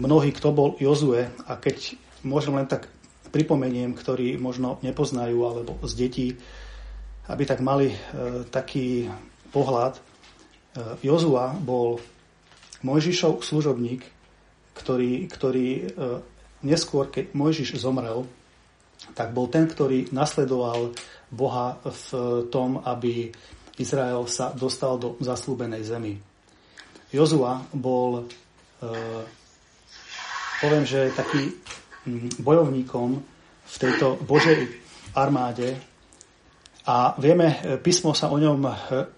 mnohí, 0.00 0.32
kto 0.32 0.56
bol 0.56 0.80
Jozue 0.80 1.28
a 1.44 1.52
keď 1.60 2.00
môžem 2.24 2.56
len 2.56 2.64
tak 2.64 2.88
pripomeniem, 3.30 3.92
ktorí 3.92 4.36
možno 4.38 4.78
nepoznajú 4.80 5.38
alebo 5.42 5.72
z 5.84 5.92
detí, 5.94 6.28
aby 7.26 7.42
tak 7.42 7.60
mali 7.60 7.90
e, 7.90 7.96
taký 8.48 9.10
pohľad. 9.50 9.98
E, 9.98 10.00
Jozua 11.02 11.54
bol 11.58 11.98
Mojžišov 12.86 13.42
služobník, 13.42 14.04
ktorý, 14.76 15.26
ktorý 15.26 15.68
e, 15.68 15.84
neskôr, 16.62 17.10
keď 17.10 17.34
Mojžiš 17.34 17.80
zomrel, 17.80 18.28
tak 19.12 19.32
bol 19.36 19.50
ten, 19.50 19.68
ktorý 19.68 20.08
nasledoval 20.14 20.96
Boha 21.28 21.82
v 21.82 22.08
tom, 22.48 22.80
aby 22.86 23.34
Izrael 23.76 24.24
sa 24.30 24.54
dostal 24.56 24.96
do 24.96 25.20
zaslúbenej 25.20 25.84
zemi. 25.84 26.16
Jozua 27.12 27.60
bol, 27.76 28.24
e, 28.80 28.92
poviem, 30.60 30.84
že 30.88 31.12
taký 31.12 31.52
bojovníkom 32.40 33.08
v 33.66 33.74
tejto 33.76 34.16
Božej 34.22 34.70
armáde 35.12 35.76
a 36.86 37.18
vieme, 37.18 37.50
písmo 37.82 38.14
sa 38.14 38.30
o 38.30 38.38
ňom 38.38 38.62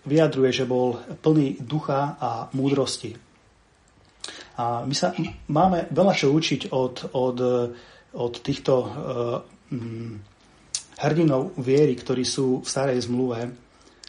vyjadruje, 0.09 0.51
že 0.57 0.65
bol 0.65 0.97
plný 1.21 1.61
ducha 1.61 2.17
a 2.17 2.49
múdrosti. 2.57 3.13
A 4.57 4.89
my 4.89 4.95
sa 4.97 5.13
máme 5.53 5.93
veľa 5.93 6.13
čo 6.17 6.33
učiť 6.33 6.73
od, 6.73 7.13
od, 7.13 7.39
od 8.17 8.35
týchto 8.41 8.75
uh, 8.75 8.89
hrdinov 10.99 11.55
viery, 11.61 11.95
ktorí 11.95 12.25
sú 12.25 12.65
v 12.65 12.67
starej 12.67 13.05
zmluve, 13.05 13.53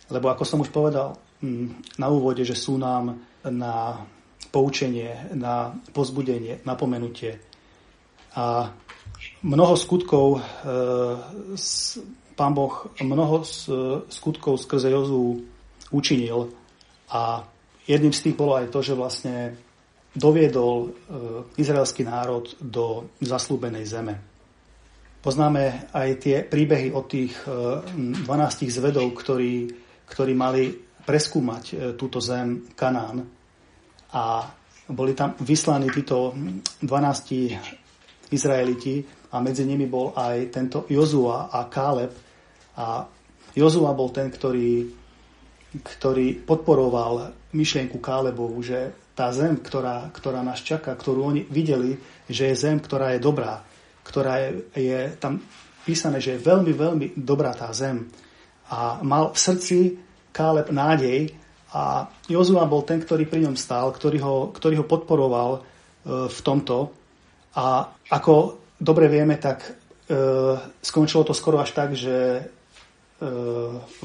lebo 0.09 0.31
ako 0.31 0.43
som 0.47 0.63
už 0.63 0.71
povedal 0.71 1.19
um, 1.43 1.69
na 1.99 2.07
úvode, 2.09 2.41
že 2.47 2.55
sú 2.57 2.79
nám 2.79 3.19
na 3.43 4.07
poučenie, 4.49 5.35
na 5.37 5.75
pozbudenie, 5.93 6.65
napomenutie. 6.65 7.48
A 8.35 8.69
mnoho 9.43 9.73
skutkov, 9.73 10.41
s, 11.55 11.97
pán 12.37 12.53
Boh 12.53 12.87
mnoho 13.01 13.41
skutkov 14.07 14.61
skrze 14.61 14.93
Jozu 14.93 15.43
učinil 15.91 16.53
a 17.09 17.43
jedným 17.89 18.13
z 18.13 18.29
tých 18.29 18.35
bolo 18.37 18.53
aj 18.55 18.69
to, 18.69 18.79
že 18.85 18.93
vlastne 18.93 19.57
doviedol 20.13 20.75
e, 20.85 20.89
izraelský 21.61 22.05
národ 22.05 22.45
do 22.61 23.09
zaslúbenej 23.21 23.85
zeme. 23.85 24.15
Poznáme 25.19 25.91
aj 25.93 26.09
tie 26.21 26.37
príbehy 26.45 26.95
o 26.95 27.05
tých 27.05 27.33
12 27.45 28.25
e, 28.25 28.65
zvedov, 28.69 29.13
ktorí, 29.13 29.69
ktorí 30.09 30.33
mali 30.33 30.73
preskúmať 31.05 31.63
e, 31.69 31.73
túto 31.97 32.21
zem 32.21 32.69
Kanán 32.73 33.25
a 34.13 34.49
boli 34.89 35.13
tam 35.13 35.37
vyslaní 35.37 35.89
títo 35.93 36.33
12 36.81 37.78
Izraeliti 38.29 39.03
a 39.33 39.41
medzi 39.41 39.65
nimi 39.65 39.85
bol 39.85 40.13
aj 40.13 40.53
tento 40.53 40.85
Jozua 40.89 41.49
a 41.49 41.65
Káleb 41.69 42.11
a 42.77 43.05
Jozua 43.57 43.91
bol 43.97 44.13
ten, 44.13 44.29
ktorý, 44.29 44.85
ktorý 45.81 46.27
podporoval 46.45 47.33
myšlienku 47.53 47.97
Kálebovu, 47.97 48.61
že 48.61 48.93
tá 49.17 49.33
zem, 49.35 49.59
ktorá, 49.59 50.07
ktorá 50.15 50.39
nás 50.39 50.63
čaká, 50.63 50.95
ktorú 50.95 51.27
oni 51.27 51.43
videli, 51.49 51.99
že 52.29 52.53
je 52.53 52.55
zem, 52.55 52.79
ktorá 52.79 53.17
je 53.17 53.19
dobrá, 53.19 53.59
ktorá 54.05 54.39
je, 54.39 54.49
je 54.79 54.99
tam 55.19 55.43
písané, 55.83 56.23
že 56.23 56.37
je 56.37 56.45
veľmi, 56.45 56.71
veľmi 56.71 57.07
dobrá 57.19 57.51
tá 57.51 57.67
zem. 57.75 58.07
A 58.69 59.01
mal 59.01 59.33
v 59.33 59.37
srdci 59.41 59.77
Káleb 60.29 60.69
nádej 60.69 61.33
a 61.73 62.07
Jozua 62.29 62.69
bol 62.69 62.85
ten, 62.85 63.01
ktorý 63.01 63.25
pri 63.25 63.49
ňom 63.49 63.57
stál, 63.57 63.89
ktorý 63.91 64.17
ho, 64.21 64.35
ktorý 64.53 64.81
ho 64.81 64.85
podporoval 64.85 65.51
e, 65.57 65.59
v 66.29 66.39
tomto. 66.45 66.93
A 67.55 67.89
ako 68.13 68.61
dobre 68.77 69.09
vieme, 69.09 69.39
tak 69.41 69.65
e, 69.65 69.71
skončilo 70.81 71.25
to 71.25 71.33
skoro 71.33 71.57
až 71.57 71.73
tak, 71.73 71.97
že 71.97 72.15
e, 72.37 72.43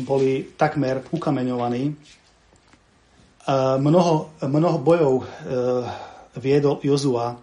boli 0.01 0.57
takmer 0.57 1.05
ukameňovaní 1.13 1.97
Mnoho, 3.77 4.41
mnoho 4.41 4.79
bojov 4.81 5.15
e, 5.21 5.25
viedol 6.41 6.81
Jozua, 6.81 7.37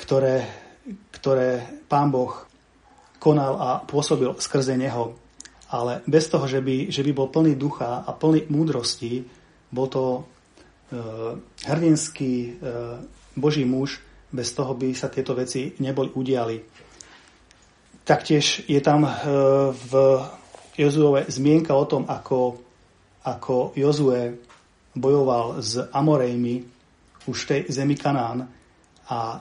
ktoré, 0.00 0.48
ktoré 1.12 1.60
pán 1.92 2.08
Boh 2.08 2.48
konal 3.20 3.52
a 3.60 3.70
pôsobil 3.84 4.32
skrze 4.40 4.80
neho. 4.80 5.12
Ale 5.68 6.00
bez 6.08 6.24
toho, 6.24 6.48
že 6.48 6.64
by, 6.64 6.88
že 6.88 7.04
by 7.04 7.12
bol 7.12 7.28
plný 7.28 7.52
ducha 7.52 8.00
a 8.00 8.10
plný 8.16 8.48
múdrosti, 8.48 9.28
bol 9.68 9.92
to 9.92 10.04
e, 10.16 10.20
hrdinský 11.68 12.32
e, 12.32 12.50
Boží 13.36 13.68
muž, 13.68 14.00
bez 14.30 14.54
toho 14.54 14.74
by 14.74 14.94
sa 14.94 15.10
tieto 15.10 15.34
veci 15.34 15.74
neboli 15.82 16.10
udiali. 16.14 16.56
Taktiež 18.06 18.66
je 18.66 18.80
tam 18.80 19.04
e, 19.06 19.10
v 19.74 19.92
Jozuove 20.78 21.26
zmienka 21.28 21.74
o 21.74 21.84
tom, 21.84 22.06
ako, 22.08 22.58
ako 23.26 23.76
Jozue 23.76 24.38
bojoval 24.96 25.60
s 25.62 25.78
Amorejmi 25.92 26.64
už 27.26 27.36
v 27.44 27.48
tej 27.48 27.60
zemi 27.70 27.94
Kanán 27.94 28.48
a 29.10 29.38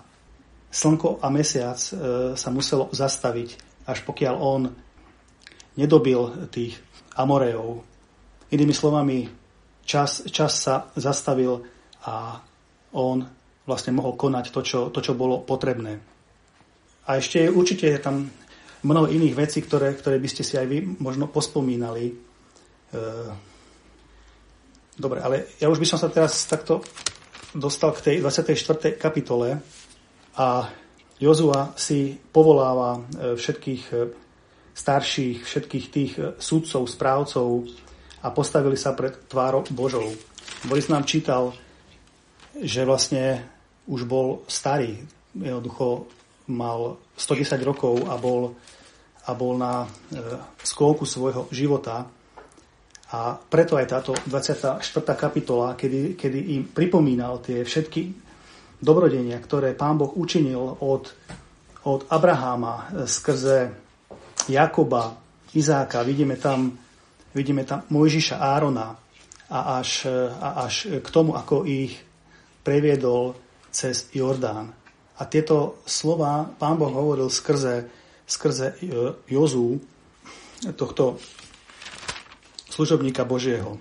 slnko 0.69 1.22
a 1.22 1.27
mesiac 1.29 1.79
e, 1.79 1.91
sa 2.36 2.50
muselo 2.53 2.89
zastaviť, 2.91 3.50
až 3.89 4.05
pokiaľ 4.05 4.36
on 4.38 4.62
nedobil 5.77 6.50
tých 6.51 6.77
Amorejov. 7.15 7.86
Inými 8.50 8.74
slovami, 8.74 9.29
čas, 9.86 10.25
čas 10.29 10.62
sa 10.62 10.89
zastavil 10.98 11.62
a 12.05 12.41
on 12.93 13.38
vlastne 13.70 13.94
mohol 13.94 14.18
konať 14.18 14.50
to 14.50 14.66
čo, 14.66 14.80
to, 14.90 15.00
čo 15.06 15.14
bolo 15.14 15.46
potrebné. 15.46 16.02
A 17.06 17.22
ešte 17.22 17.46
určite 17.46 17.86
je 17.86 18.02
tam 18.02 18.26
mnoho 18.82 19.06
iných 19.06 19.38
vecí, 19.38 19.62
ktoré, 19.62 19.94
ktoré 19.94 20.18
by 20.18 20.30
ste 20.30 20.42
si 20.42 20.58
aj 20.58 20.66
vy 20.66 20.78
možno 20.98 21.30
pospomínali. 21.30 22.10
E, 22.10 22.14
Dobre, 25.00 25.24
ale 25.24 25.56
ja 25.64 25.72
už 25.72 25.80
by 25.80 25.88
som 25.88 25.96
sa 25.96 26.12
teraz 26.12 26.44
takto 26.44 26.84
dostal 27.56 27.96
k 27.96 28.04
tej 28.04 28.16
24. 28.20 29.00
kapitole 29.00 29.56
a 30.36 30.68
Jozua 31.16 31.72
si 31.80 32.20
povoláva 32.20 33.00
e, 33.00 33.02
všetkých 33.40 33.84
e, 33.96 33.96
starších, 34.76 35.38
všetkých 35.48 35.86
tých 35.88 36.12
súdcov, 36.36 36.88
správcov 36.92 37.48
a 38.24 38.28
postavili 38.32 38.76
sa 38.76 38.92
pred 38.92 39.16
tvárou 39.28 39.64
Božou. 39.72 40.08
Boris 40.68 40.92
nám 40.92 41.08
čítal, 41.08 41.56
že 42.60 42.84
vlastne 42.84 43.48
už 43.89 44.05
bol 44.05 44.46
starý, 44.46 45.01
jednoducho 45.34 46.05
mal 46.50 47.01
110 47.17 47.58
rokov 47.65 48.05
a 48.05 48.15
bol, 48.22 48.53
a 49.25 49.31
bol 49.34 49.58
na 49.58 49.89
sklonku 50.62 51.10
svojho 51.10 51.50
života 51.50 52.05
a 53.10 53.34
preto 53.34 53.74
aj 53.74 53.86
táto 53.89 54.13
24. 54.29 54.86
kapitola, 55.17 55.74
kedy, 55.74 56.13
kedy 56.13 56.39
im 56.53 56.69
pripomínal 56.69 57.41
tie 57.41 57.65
všetky 57.65 58.13
dobrodenia, 58.77 59.41
ktoré 59.41 59.74
pán 59.74 59.98
Boh 59.98 60.13
učinil 60.13 60.62
od, 60.62 61.10
od 61.89 62.01
Abraháma 62.05 63.05
skrze 63.10 63.74
Jakoba, 64.46 65.17
Izáka, 65.50 66.05
vidíme 66.05 66.38
tam, 66.38 66.77
vidíme 67.34 67.65
tam 67.65 67.81
Mojžiša 67.89 68.38
Árona 68.38 68.93
a 69.50 69.81
až, 69.81 70.05
a 70.38 70.69
až 70.69 71.01
k 71.01 71.08
tomu, 71.10 71.34
ako 71.34 71.65
ich 71.65 71.98
previedol 72.62 73.34
cez 73.72 74.10
Jordán. 74.14 74.74
A 75.20 75.28
tieto 75.28 75.84
slova 75.84 76.48
pán 76.58 76.80
Boh 76.80 76.92
hovoril 76.92 77.28
skrze, 77.28 77.90
skrze 78.24 78.80
Jozú, 79.28 79.84
tohto 80.76 81.20
služobníka 82.72 83.28
Božieho. 83.28 83.80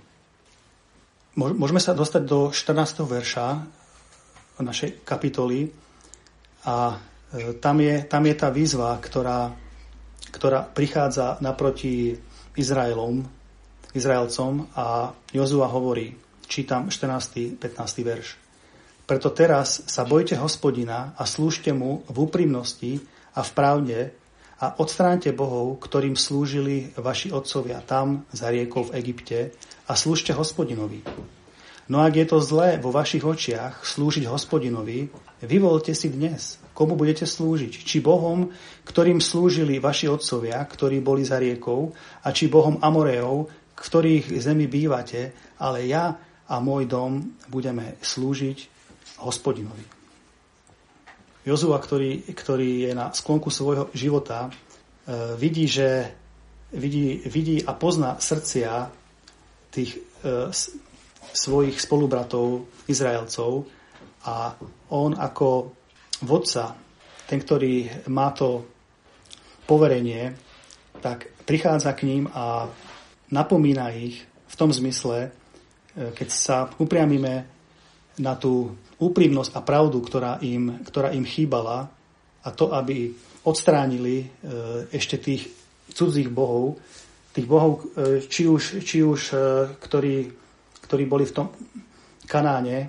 Môžeme 1.38 1.78
sa 1.78 1.95
dostať 1.95 2.23
do 2.26 2.50
14. 2.50 3.07
verša 3.07 3.47
našej 4.59 5.07
kapitoly 5.07 5.71
a 6.66 6.99
e, 7.30 7.54
tam 7.62 7.78
je, 7.78 8.02
tam 8.11 8.26
je 8.26 8.35
tá 8.35 8.50
výzva, 8.50 8.99
ktorá, 8.99 9.54
ktorá 10.35 10.66
prichádza 10.66 11.38
naproti 11.38 12.18
Izraelom, 12.59 13.23
Izraelcom 13.95 14.66
a 14.75 15.14
Jozua 15.30 15.71
hovorí, 15.71 16.18
čítam 16.50 16.90
14. 16.90 17.54
15. 17.54 18.02
verš. 18.02 18.48
Preto 19.08 19.32
teraz 19.32 19.88
sa 19.88 20.04
bojte 20.04 20.36
hospodina 20.36 21.16
a 21.16 21.24
slúžte 21.24 21.72
mu 21.72 22.04
v 22.12 22.28
úprimnosti 22.28 23.00
a 23.32 23.40
v 23.40 23.50
pravde 23.56 23.98
a 24.60 24.76
odstránte 24.76 25.32
bohov, 25.32 25.80
ktorým 25.80 26.12
slúžili 26.12 26.92
vaši 26.92 27.32
otcovia 27.32 27.80
tam 27.80 28.28
za 28.36 28.52
riekou 28.52 28.84
v 28.84 29.00
Egypte 29.00 29.56
a 29.88 29.96
slúžte 29.96 30.36
hospodinovi. 30.36 31.00
No 31.88 32.04
ak 32.04 32.20
je 32.20 32.26
to 32.28 32.44
zlé 32.44 32.76
vo 32.76 32.92
vašich 32.92 33.24
očiach 33.24 33.80
slúžiť 33.80 34.28
hospodinovi, 34.28 35.08
vyvolte 35.40 35.96
si 35.96 36.12
dnes, 36.12 36.60
komu 36.76 36.92
budete 36.92 37.24
slúžiť. 37.24 37.72
Či 37.80 38.04
Bohom, 38.04 38.52
ktorým 38.84 39.24
slúžili 39.24 39.80
vaši 39.80 40.12
otcovia, 40.12 40.60
ktorí 40.60 41.00
boli 41.00 41.24
za 41.24 41.40
riekou, 41.40 41.96
a 41.96 42.28
či 42.28 42.52
Bohom 42.52 42.76
Amoreov, 42.84 43.48
v 43.72 43.80
ktorých 43.80 44.36
zemi 44.36 44.68
bývate, 44.68 45.32
ale 45.56 45.88
ja 45.88 46.12
a 46.44 46.60
môj 46.60 46.84
dom 46.84 47.40
budeme 47.48 47.96
slúžiť 48.04 48.77
hospodinovi. 49.22 49.98
Jozua, 51.48 51.80
ktorý, 51.80 52.28
ktorý 52.28 52.90
je 52.90 52.92
na 52.92 53.08
sklonku 53.14 53.48
svojho 53.48 53.88
života, 53.96 54.48
e, 54.48 54.50
vidí, 55.40 55.64
že 55.64 56.12
vidí, 56.72 57.25
vidí 57.25 57.64
a 57.64 57.72
pozná 57.72 58.20
srdcia 58.20 58.92
tých 59.72 59.96
e, 59.96 60.52
svojich 61.32 61.80
spolubratov 61.80 62.68
Izraelcov 62.84 63.64
a 64.28 64.52
on 64.92 65.16
ako 65.16 65.72
vodca, 66.25 66.76
ten, 67.25 67.40
ktorý 67.40 68.08
má 68.12 68.32
to 68.37 68.68
poverenie, 69.64 70.37
tak 71.00 71.32
prichádza 71.48 71.96
k 71.96 72.04
ním 72.08 72.25
a 72.32 72.68
napomína 73.32 73.92
ich 73.96 74.25
v 74.25 74.54
tom 74.56 74.68
zmysle, 74.68 75.28
e, 75.28 75.30
keď 76.12 76.28
sa 76.28 76.56
upriamime 76.76 77.57
na 78.18 78.34
tú 78.34 78.75
úprimnosť 78.98 79.54
a 79.54 79.60
pravdu, 79.62 80.02
ktorá 80.02 80.42
im, 80.42 80.82
ktorá 80.82 81.14
im 81.14 81.22
chýbala 81.22 81.90
a 82.42 82.48
to, 82.50 82.75
aby 82.75 83.14
odstránili 83.46 84.22
e, 84.22 84.26
ešte 84.90 85.16
tých 85.22 85.48
cudzích 85.94 86.28
bohov, 86.28 86.78
tých 87.32 87.46
bohov, 87.46 87.94
e, 87.94 88.26
či 88.26 88.50
už, 88.50 88.82
či 88.82 89.06
už 89.06 89.20
ktorí 89.78 90.38
ktorí 90.88 91.04
boli 91.04 91.28
v 91.28 91.37
tom 91.37 91.52
Kanáne, 92.25 92.88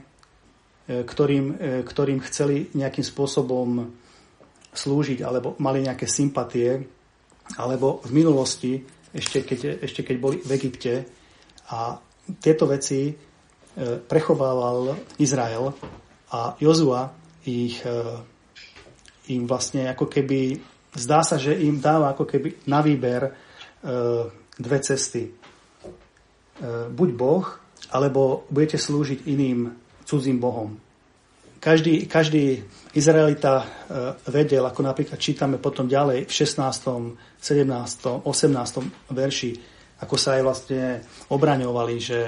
e, 0.88 1.04
ktorým, 1.04 1.46
e, 1.60 1.84
ktorým 1.84 2.24
chceli 2.24 2.72
nejakým 2.72 3.04
spôsobom 3.04 3.92
slúžiť 4.72 5.20
alebo 5.20 5.60
mali 5.60 5.84
nejaké 5.84 6.08
sympatie, 6.08 6.80
alebo 7.60 8.00
v 8.08 8.12
minulosti, 8.16 8.80
ešte 9.12 9.44
keď, 9.44 9.84
ešte 9.84 10.08
keď 10.08 10.16
boli 10.16 10.38
v 10.40 10.52
Egypte. 10.56 10.94
A 11.76 12.00
tieto 12.40 12.68
veci 12.72 13.12
e, 13.12 13.14
prechovával 14.08 14.98
Izrael 15.22 15.72
a 16.34 16.54
Jozua 16.60 17.14
ich, 17.46 17.80
im 19.30 19.44
vlastne 19.46 19.88
ako 19.90 20.10
keby, 20.10 20.60
zdá 20.98 21.22
sa, 21.24 21.40
že 21.40 21.54
im 21.54 21.80
dáva 21.80 22.12
ako 22.12 22.26
keby 22.28 22.68
na 22.68 22.82
výber 22.82 23.34
dve 24.60 24.80
cesty. 24.84 25.32
Buď 26.92 27.10
Boh, 27.16 27.46
alebo 27.96 28.46
budete 28.52 28.78
slúžiť 28.78 29.26
iným 29.26 29.72
cudzím 30.06 30.38
bohom. 30.42 30.78
Každý, 31.60 32.08
každý 32.08 32.64
Izraelita 32.96 33.54
e, 33.60 33.66
vedel, 34.32 34.64
ako 34.64 34.80
napríklad 34.80 35.20
čítame 35.20 35.60
potom 35.60 35.92
ďalej 35.92 36.24
v 36.24 36.32
16., 36.32 37.20
17., 37.36 38.24
18. 38.24 39.12
verši, 39.12 39.52
ako 40.00 40.16
sa 40.16 40.40
aj 40.40 40.42
vlastne 40.48 41.04
obraňovali, 41.28 41.96
že, 42.00 42.20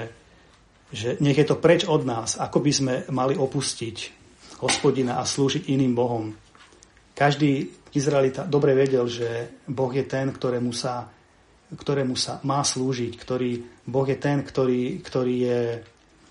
že 0.92 1.16
nech 1.24 1.40
je 1.40 1.48
to 1.48 1.56
preč 1.56 1.88
od 1.88 2.04
nás, 2.04 2.36
ako 2.36 2.60
by 2.60 2.72
sme 2.72 2.94
mali 3.08 3.34
opustiť 3.34 3.96
hospodina 4.60 5.18
a 5.18 5.26
slúžiť 5.26 5.72
iným 5.72 5.96
bohom. 5.96 6.30
Každý 7.16 7.72
Izraelita 7.96 8.44
dobre 8.44 8.76
vedel, 8.76 9.08
že 9.08 9.60
Boh 9.68 9.90
je 9.90 10.04
ten, 10.04 10.30
ktorému 10.30 10.70
sa 10.72 11.08
ktorému 11.72 12.12
sa 12.20 12.36
má 12.44 12.60
slúžiť, 12.60 13.16
ktorý 13.16 13.50
Boh 13.88 14.04
je 14.04 14.18
ten, 14.20 14.44
ktorý, 14.44 15.00
ktorý 15.00 15.34
je 15.40 15.60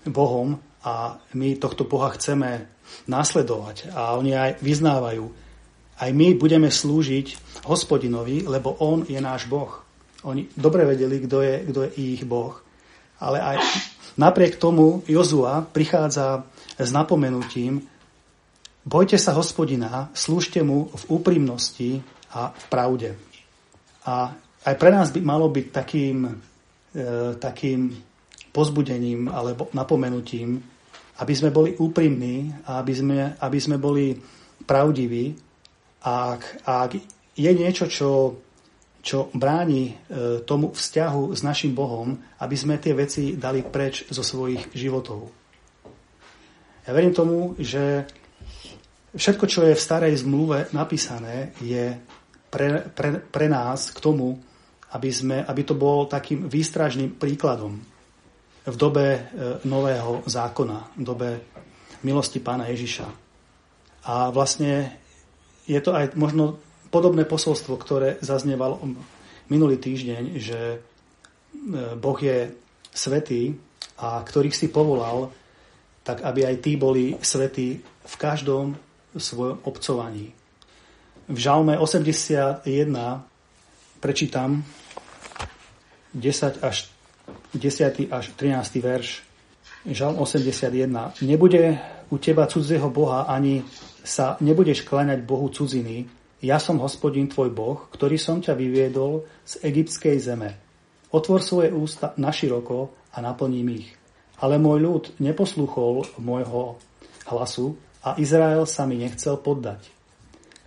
Bohom 0.06 0.54
a 0.86 1.18
my 1.34 1.58
tohto 1.58 1.86
Boha 1.86 2.14
chceme 2.14 2.66
následovať. 3.10 3.90
A 3.94 4.14
oni 4.18 4.38
aj 4.38 4.62
vyznávajú, 4.62 5.24
aj 5.98 6.10
my 6.14 6.34
budeme 6.38 6.70
slúžiť 6.70 7.58
hospodinovi, 7.66 8.46
lebo 8.46 8.74
on 8.82 9.06
je 9.06 9.18
náš 9.18 9.46
Boh. 9.46 9.82
Oni 10.22 10.46
dobre 10.54 10.86
vedeli, 10.86 11.18
kto 11.26 11.42
je, 11.42 11.54
kto 11.70 11.80
je 11.86 11.90
ich 11.98 12.22
Boh. 12.22 12.54
Ale 13.22 13.38
aj 13.38 13.56
napriek 14.16 14.56
tomu 14.56 15.02
Jozua 15.08 15.64
prichádza 15.64 16.44
s 16.78 16.90
napomenutím, 16.92 17.84
bojte 18.84 19.16
sa 19.18 19.32
hospodina, 19.36 20.10
slúžte 20.12 20.60
mu 20.64 20.90
v 20.90 21.04
úprimnosti 21.08 22.02
a 22.32 22.50
v 22.50 22.64
pravde. 22.72 23.10
A 24.08 24.34
aj 24.66 24.74
pre 24.78 24.90
nás 24.90 25.10
by 25.14 25.20
malo 25.22 25.46
byť 25.50 25.66
takým, 25.70 26.26
e, 26.26 26.32
takým 27.38 27.90
pozbudením 28.52 29.30
alebo 29.30 29.70
napomenutím, 29.72 30.60
aby 31.22 31.32
sme 31.36 31.54
boli 31.54 31.76
úprimní 31.78 32.50
a 32.66 32.82
aby 32.82 32.92
sme, 32.94 33.18
aby 33.38 33.58
sme 33.58 33.76
boli 33.78 34.16
pravdiví. 34.66 35.34
A 36.02 36.34
ak, 36.34 36.42
ak 36.66 36.90
je 37.38 37.50
niečo, 37.54 37.86
čo, 37.86 38.36
čo 39.02 39.34
bráni 39.34 39.90
e, 39.90 39.94
tomu 40.46 40.70
vzťahu 40.70 41.34
s 41.34 41.42
našim 41.42 41.74
Bohom, 41.74 42.14
aby 42.38 42.54
sme 42.54 42.78
tie 42.78 42.94
veci 42.94 43.34
dali 43.34 43.66
preč 43.66 44.06
zo 44.06 44.22
svojich 44.22 44.70
životov. 44.70 45.26
Ja 46.86 46.94
verím 46.94 47.10
tomu, 47.10 47.58
že 47.58 48.06
všetko, 49.18 49.44
čo 49.50 49.66
je 49.66 49.74
v 49.74 49.84
starej 49.84 50.22
zmluve 50.22 50.70
napísané, 50.70 51.50
je 51.58 51.98
pre, 52.46 52.86
pre, 52.94 53.18
pre 53.18 53.46
nás 53.50 53.90
k 53.90 53.98
tomu, 53.98 54.38
aby, 54.94 55.10
sme, 55.10 55.42
aby 55.42 55.62
to 55.66 55.74
bol 55.74 56.06
takým 56.06 56.46
výstražným 56.46 57.18
príkladom 57.18 57.82
v 58.62 58.76
dobe 58.78 59.06
e, 59.18 59.20
nového 59.66 60.22
zákona, 60.30 60.94
v 60.94 61.02
dobe 61.02 61.28
milosti 62.06 62.38
pána 62.38 62.70
Ježiša. 62.70 63.06
A 64.06 64.30
vlastne 64.30 64.94
je 65.66 65.78
to 65.82 65.90
aj 65.90 66.14
možno 66.14 66.62
podobné 66.92 67.24
posolstvo, 67.24 67.80
ktoré 67.80 68.20
zaznievalo 68.20 68.84
minulý 69.48 69.80
týždeň, 69.80 70.22
že 70.36 70.60
e, 70.60 70.78
Boh 71.96 72.18
je 72.20 72.52
svetý 72.92 73.56
a 73.96 74.20
ktorých 74.20 74.52
si 74.52 74.68
povolal, 74.68 75.32
tak 76.04 76.20
aby 76.20 76.44
aj 76.44 76.56
tí 76.60 76.76
boli 76.76 77.16
svetí 77.24 77.80
v 77.82 78.14
každom 78.20 78.76
svojom 79.16 79.64
obcovaní. 79.64 80.36
V 81.32 81.38
Žalme 81.38 81.80
81 81.80 82.66
prečítam 84.02 84.60
10 86.12 86.60
až 86.60 86.92
10. 87.54 88.12
až 88.12 88.24
13. 88.36 88.82
verš, 88.82 89.22
Žalm 89.86 90.18
81. 90.18 91.22
Nebude 91.22 91.78
u 92.10 92.16
teba 92.18 92.46
cudzieho 92.46 92.90
Boha, 92.90 93.24
ani 93.28 93.64
sa 94.02 94.36
nebudeš 94.42 94.82
kláňať 94.82 95.22
Bohu 95.22 95.48
cudziny. 95.48 96.06
Ja 96.42 96.58
som 96.58 96.82
hospodin 96.82 97.30
tvoj 97.30 97.54
Boh, 97.54 97.78
ktorý 97.94 98.18
som 98.18 98.42
ťa 98.42 98.58
vyviedol 98.58 99.24
z 99.46 99.62
egyptskej 99.62 100.16
zeme. 100.18 100.58
Otvor 101.14 101.40
svoje 101.40 101.70
ústa 101.70 102.12
naširoko 102.18 102.90
a 103.14 103.22
naplním 103.22 103.78
ich. 103.78 103.94
Ale 104.42 104.58
môj 104.58 104.78
ľud 104.82 105.04
neposluchol 105.22 106.02
môjho 106.18 106.82
hlasu 107.30 107.78
a 108.02 108.18
Izrael 108.18 108.66
sa 108.66 108.82
mi 108.90 108.98
nechcel 108.98 109.38
poddať. 109.38 109.86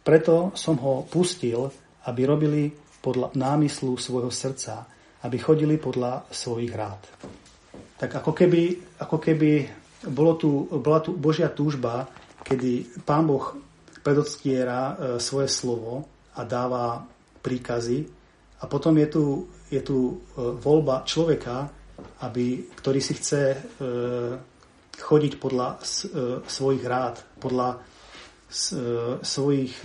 Preto 0.01 0.55
som 0.55 0.79
ho 0.79 1.03
pustil, 1.03 1.67
aby 2.07 2.23
robili 2.23 2.71
podľa 3.03 3.35
námyslu 3.35 3.99
svojho 3.99 4.31
srdca 4.31 4.95
aby 5.25 5.41
chodili 5.41 5.75
podľa 5.81 6.29
svojich 6.29 6.69
rád. 6.69 7.01
Tak 7.97 8.21
ako 8.21 8.31
keby, 8.37 8.61
ako 9.01 9.17
keby 9.17 9.51
bolo 10.13 10.37
tu, 10.37 10.69
bola 10.69 11.01
tu 11.01 11.17
Božia 11.17 11.49
túžba, 11.49 12.05
kedy 12.45 13.01
Pán 13.01 13.25
Boh 13.25 13.57
predodstiera 14.05 14.81
e, 14.85 14.93
svoje 15.17 15.49
slovo 15.49 16.05
a 16.37 16.45
dáva 16.45 17.01
príkazy 17.41 18.05
a 18.61 18.69
potom 18.69 18.93
je 19.01 19.07
tu, 19.09 19.25
je 19.73 19.81
tu 19.81 19.97
e, 19.97 20.15
voľba 20.61 21.01
človeka, 21.09 21.65
aby, 22.21 22.69
ktorý 22.77 23.01
si 23.01 23.17
chce 23.17 23.41
e, 23.49 23.57
chodiť 24.95 25.33
podľa 25.43 25.83
svojich 26.47 26.83
rád, 26.87 27.19
podľa 27.35 27.83
svojich 29.19 29.75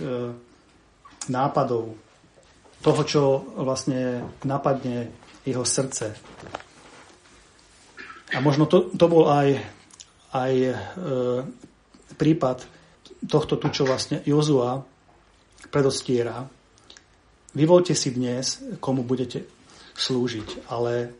nápadov, 1.27 1.99
toho, 2.81 3.01
čo 3.05 3.23
vlastne 3.59 4.25
napadne 4.47 5.11
jeho 5.45 5.67
srdce. 5.67 6.15
A 8.31 8.39
možno 8.39 8.65
to, 8.65 8.89
to 8.95 9.05
bol 9.11 9.27
aj, 9.27 9.59
aj 10.31 10.53
e, 10.55 10.73
prípad 12.15 12.63
tohto 13.27 13.57
tu, 13.57 13.67
čo 13.69 13.85
vlastne 13.85 14.21
Jozua 14.25 14.81
predostiera. 15.69 16.47
Vyvolte 17.53 17.93
si 17.93 18.15
dnes, 18.15 18.63
komu 18.79 19.03
budete 19.03 19.45
slúžiť. 19.99 20.71
Ale 20.71 21.11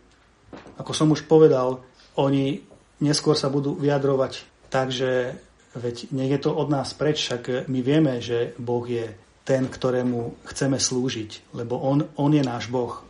ako 0.79 0.91
som 0.95 1.11
už 1.11 1.27
povedal, 1.27 1.83
oni 2.17 2.63
neskôr 3.03 3.35
sa 3.35 3.51
budú 3.51 3.75
vyjadrovať 3.77 4.47
tak, 4.71 4.89
že 4.89 5.35
veď 5.75 6.11
nie 6.15 6.27
je 6.31 6.39
to 6.39 6.51
od 6.51 6.67
nás 6.71 6.91
preč, 6.95 7.27
však 7.27 7.67
my 7.67 7.79
vieme, 7.83 8.19
že 8.19 8.55
Boh 8.59 8.83
je 8.83 9.11
ten, 9.43 9.67
ktorému 9.67 10.47
chceme 10.47 10.77
slúžiť, 10.77 11.55
lebo 11.57 11.79
On, 11.79 12.05
on 12.15 12.31
je 12.31 12.43
náš 12.43 12.69
Boh. 12.71 13.03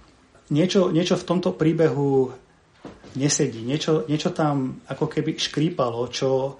Niečo, 0.52 0.90
niečo 0.90 1.16
v 1.20 1.28
tomto 1.28 1.56
príbehu 1.56 2.32
nesedí, 3.16 3.62
niečo, 3.62 4.08
niečo 4.08 4.32
tam 4.32 4.80
ako 4.88 5.06
keby 5.12 5.36
škrípalo, 5.36 6.08
čo, 6.08 6.56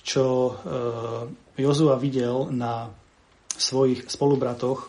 čo 0.00 0.24
e, 0.24 0.52
Jozua 1.60 2.00
videl 2.00 2.48
na 2.50 2.88
svojich 3.60 4.08
spolubratoch, 4.08 4.88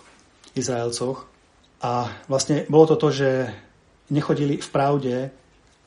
Izraelcoch. 0.55 1.27
A 1.81 2.07
vlastne 2.31 2.63
bolo 2.69 2.93
to 2.93 2.95
to, 2.95 3.09
že 3.11 3.29
nechodili 4.11 4.59
v 4.59 4.69
pravde 4.69 5.15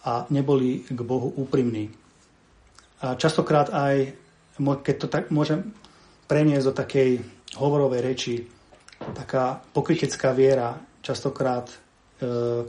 a 0.05 0.27
neboli 0.29 0.85
k 0.85 1.01
Bohu 1.01 1.33
úprimní. 1.33 1.89
A 3.01 3.15
častokrát 3.15 3.73
aj, 3.73 4.13
keď 4.59 4.97
to 5.01 5.09
tak 5.09 5.25
môžem 5.33 5.73
preniesť 6.29 6.67
do 6.67 6.75
takej 6.75 7.11
hovorovej 7.61 8.01
reči, 8.01 8.35
taká 9.13 9.61
pokrytecká 9.73 10.33
viera, 10.33 10.81
častokrát, 11.05 11.69
e, 11.69 11.77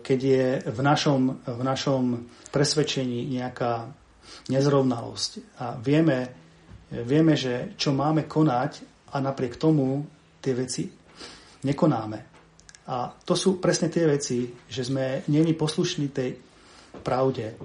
keď 0.03 0.19
je 0.19 0.47
v 0.67 0.79
našom, 0.83 1.39
v 1.47 1.61
našom 1.63 2.03
presvedčení 2.51 3.31
nejaká 3.31 3.87
nezrovnalosť 4.51 5.31
a 5.59 5.65
vieme, 5.79 6.44
vieme, 7.03 7.35
že 7.35 7.75
čo 7.75 7.91
máme 7.91 8.29
konať 8.29 8.71
a 9.11 9.19
napriek 9.19 9.59
tomu 9.59 10.05
tie 10.39 10.53
veci 10.53 10.87
nekonáme. 11.65 12.19
A 12.85 13.09
to 13.25 13.33
sú 13.33 13.57
presne 13.57 13.89
tie 13.89 14.05
veci, 14.05 14.45
že 14.69 14.85
sme 14.85 15.25
není 15.27 15.57
poslušní 15.57 16.13
tej 16.13 16.37
pravde. 17.01 17.57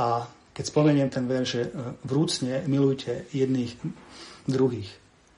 A 0.00 0.24
keď 0.56 0.64
spomeniem 0.64 1.12
ten 1.12 1.28
ver, 1.28 1.44
že 1.44 1.68
e, 1.68 1.70
vrúcne 2.08 2.64
milujte 2.64 3.28
jedných 3.32 3.76
druhých, 4.48 4.88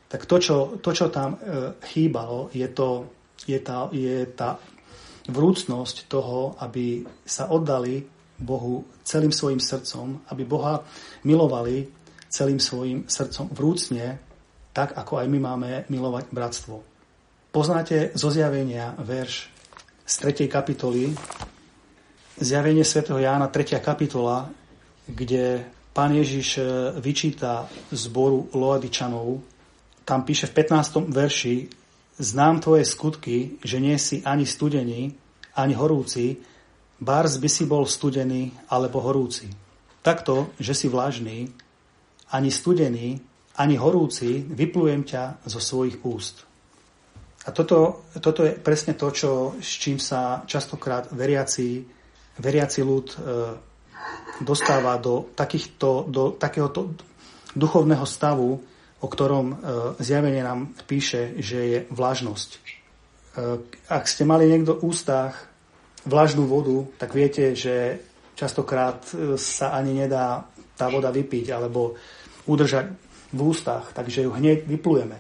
tak 0.07 0.31
to, 0.31 0.39
čo, 0.39 0.57
to, 0.79 0.91
čo 0.95 1.11
tam 1.11 1.35
e, 1.35 1.39
chýbalo, 1.91 2.55
je, 2.55 2.67
to, 2.71 3.11
je, 3.51 3.59
tá, 3.59 3.91
je 3.91 4.31
tá 4.31 4.63
vrúcnosť 5.27 6.07
toho, 6.07 6.55
aby 6.63 7.03
sa 7.27 7.51
oddali 7.51 8.07
Bohu 8.39 8.87
celým 9.03 9.35
svojim 9.35 9.59
srdcom, 9.59 10.23
aby 10.31 10.43
Boha 10.47 10.83
milovali 11.27 12.04
celým 12.35 12.59
svojim 12.59 13.07
srdcom 13.07 13.47
vrúcne, 13.55 14.19
tak 14.75 14.99
ako 14.99 15.23
aj 15.23 15.27
my 15.31 15.39
máme 15.39 15.71
milovať 15.87 16.35
bratstvo. 16.35 16.83
Poznáte 17.55 18.11
zo 18.19 18.35
zjavenia 18.35 18.99
verš 18.99 19.47
z 20.03 20.15
3. 20.43 20.51
kapitoly, 20.51 21.15
zjavenie 22.43 22.83
svätého 22.83 23.23
Jána 23.23 23.47
3. 23.47 23.79
kapitola, 23.79 24.51
kde 25.07 25.63
pán 25.95 26.11
Ježiš 26.11 26.59
e, 26.59 26.63
vyčíta 26.99 27.71
zboru 27.95 28.51
Loadičanov. 28.51 29.39
Tam 30.03 30.27
píše 30.27 30.51
v 30.51 30.59
15. 30.59 31.07
verši 31.15 31.71
Znám 32.15 32.63
tvoje 32.63 32.87
skutky, 32.87 33.59
že 33.59 33.83
nie 33.83 33.99
si 33.99 34.23
ani 34.23 34.47
studený, 34.47 35.19
ani 35.59 35.75
horúci, 35.75 36.39
bárs 37.03 37.43
by 37.43 37.51
si 37.51 37.67
bol 37.67 37.83
studený 37.91 38.55
alebo 38.71 39.03
horúci. 39.03 39.51
Takto, 39.99 40.55
že 40.63 40.79
si 40.79 40.87
vlažný, 40.87 41.51
ani 42.35 42.51
studený, 42.51 43.15
ani 43.55 43.79
horúci, 43.79 44.43
vyplujem 44.43 45.07
ťa 45.07 45.47
zo 45.47 45.63
svojich 45.63 46.03
úst. 46.03 46.43
A 47.47 47.55
toto, 47.55 48.09
toto 48.19 48.43
je 48.43 48.57
presne 48.59 48.99
to, 48.99 49.13
čo, 49.15 49.31
s 49.61 49.79
čím 49.79 50.03
sa 50.03 50.43
častokrát 50.49 51.13
veriaci, 51.13 51.85
veriaci 52.41 52.81
ľud 52.83 53.07
e, 53.13 53.17
dostáva 54.43 54.97
do, 54.99 55.31
takýchto, 55.37 56.09
do 56.09 56.35
takéhoto 56.35 56.97
duchovného 57.55 58.03
stavu, 58.09 58.59
o 58.99 59.07
ktorom 59.07 59.47
e, 59.53 59.57
zjavenie 60.01 60.43
nám 60.43 60.73
píše, 60.89 61.37
že 61.39 61.59
je 61.69 61.79
vlažnosť. 61.93 62.51
E, 62.57 62.61
ak 63.93 64.05
ste 64.09 64.25
mali 64.25 64.49
niekto 64.49 64.81
v 64.81 64.91
ústach 64.91 65.37
vlažnú 66.09 66.49
vodu, 66.49 66.89
tak 66.97 67.13
viete, 67.13 67.53
že 67.53 68.01
častokrát 68.35 69.05
e, 69.13 69.37
sa 69.37 69.77
ani 69.77 69.95
nedá 69.95 70.49
tá 70.75 70.91
voda 70.91 71.15
vypiť 71.15 71.55
alebo 71.55 71.95
udržať 72.45 72.93
v 73.35 73.41
ústach, 73.41 73.91
takže 73.93 74.25
ju 74.25 74.31
hneď 74.31 74.69
vyplujeme. 74.69 75.19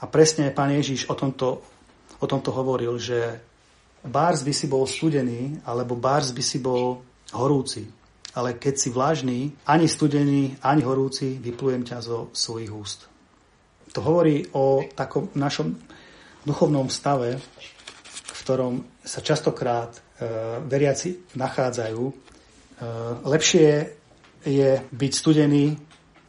A 0.00 0.04
presne 0.08 0.48
pán 0.54 0.72
Ježiš 0.72 1.10
o 1.12 1.14
tomto, 1.14 1.60
o 2.20 2.26
tomto 2.26 2.50
hovoril, 2.56 2.96
že 2.96 3.40
bárs 4.00 4.40
by 4.40 4.52
si 4.56 4.66
bol 4.66 4.88
studený, 4.88 5.60
alebo 5.68 5.98
bárs 5.98 6.32
by 6.32 6.40
si 6.40 6.58
bol 6.62 7.04
horúci 7.36 8.00
ale 8.34 8.54
keď 8.54 8.74
si 8.78 8.88
vlažný, 8.90 9.40
ani 9.66 9.90
studený, 9.90 10.62
ani 10.62 10.82
horúci, 10.86 11.38
vyplujem 11.42 11.82
ťa 11.82 11.98
zo 11.98 12.18
svojich 12.30 12.70
úst. 12.70 13.10
To 13.90 14.00
hovorí 14.06 14.46
o 14.54 14.86
takom 14.94 15.34
našom 15.34 15.74
duchovnom 16.46 16.86
stave, 16.86 17.42
v 18.06 18.40
ktorom 18.46 18.74
sa 19.02 19.18
častokrát 19.18 19.98
e, 19.98 20.00
veriaci 20.62 21.34
nachádzajú. 21.34 22.02
E, 22.06 22.14
lepšie 23.26 23.98
je 24.46 24.70
byť 24.78 25.12
studený 25.12 25.74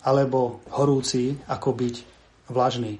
alebo 0.01 0.61
horúci, 0.73 1.37
ako 1.47 1.69
byť 1.77 1.95
vlažný. 2.49 2.97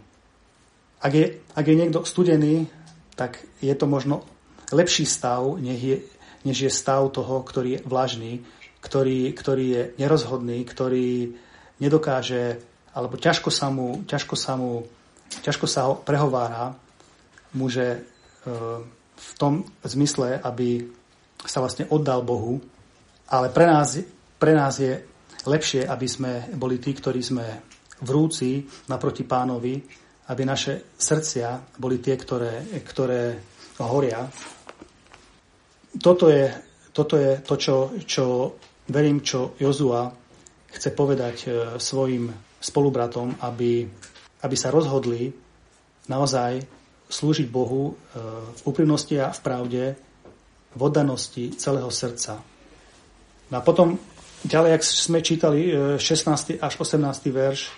Ak 1.02 1.14
je, 1.18 1.42
ak 1.58 1.66
je 1.66 1.76
niekto 1.76 2.06
studený, 2.06 2.70
tak 3.18 3.42
je 3.60 3.74
to 3.74 3.90
možno 3.90 4.22
lepší 4.70 5.10
stav, 5.10 5.58
než 5.58 5.80
je, 5.82 5.98
než 6.46 6.58
je 6.62 6.72
stav 6.72 7.10
toho, 7.10 7.42
ktorý 7.42 7.70
je 7.78 7.84
vlažný, 7.84 8.34
ktorý, 8.82 9.34
ktorý 9.34 9.66
je 9.66 9.84
nerozhodný, 9.98 10.62
ktorý 10.66 11.34
nedokáže, 11.82 12.62
alebo 12.94 13.18
ťažko 13.18 13.50
sa 13.50 13.74
mu, 13.74 14.06
ťažko 14.06 14.36
sa 14.38 14.54
mu 14.54 14.86
ťažko 15.40 15.64
sa 15.72 15.88
ho 15.88 15.94
prehovára, 15.96 16.76
môže 17.56 17.86
e, 17.88 18.00
v 19.16 19.32
tom 19.40 19.64
zmysle, 19.88 20.44
aby 20.44 20.92
sa 21.48 21.64
vlastne 21.64 21.88
oddal 21.88 22.20
Bohu, 22.28 22.60
ale 23.32 23.48
pre 23.48 23.64
nás, 23.64 23.96
pre 24.36 24.52
nás 24.52 24.76
je 24.76 25.00
lepšie, 25.46 25.88
aby 25.88 26.08
sme 26.08 26.32
boli 26.58 26.78
tí, 26.78 26.94
ktorí 26.94 27.22
sme 27.22 27.46
vrúci 28.02 28.66
naproti 28.90 29.24
pánovi, 29.26 29.78
aby 30.30 30.42
naše 30.46 30.94
srdcia 30.98 31.78
boli 31.78 31.98
tie, 31.98 32.18
ktoré, 32.18 32.82
ktoré 32.86 33.42
horia. 33.82 34.30
Toto 35.98 36.30
je, 36.30 36.48
toto 36.94 37.18
je 37.18 37.42
to, 37.42 37.56
čo, 37.58 37.76
čo 38.06 38.26
verím, 38.88 39.22
čo 39.22 39.58
Jozua 39.60 40.08
chce 40.72 40.90
povedať 40.96 41.36
e, 41.44 41.50
svojim 41.76 42.32
spolubratom, 42.62 43.44
aby, 43.44 43.84
aby 44.46 44.56
sa 44.56 44.72
rozhodli 44.72 45.28
naozaj 46.08 46.64
slúžiť 47.12 47.48
Bohu 47.52 47.92
e, 47.92 47.94
v 48.56 48.62
úprimnosti 48.64 49.20
a 49.20 49.36
v 49.36 49.40
pravde, 49.44 49.84
v 50.72 50.80
oddanosti 50.80 51.52
celého 51.60 51.92
srdca. 51.92 52.40
No 53.52 53.56
a 53.60 53.62
potom 53.66 54.00
ďalej, 54.46 54.72
ak 54.78 54.84
sme 54.84 55.20
čítali 55.22 55.74
16. 55.98 56.56
E, 56.56 56.62
až 56.62 56.74
18. 56.80 57.02
verš, 57.30 57.72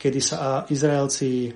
kedy 0.00 0.20
sa 0.20 0.66
Izraelci 0.68 1.52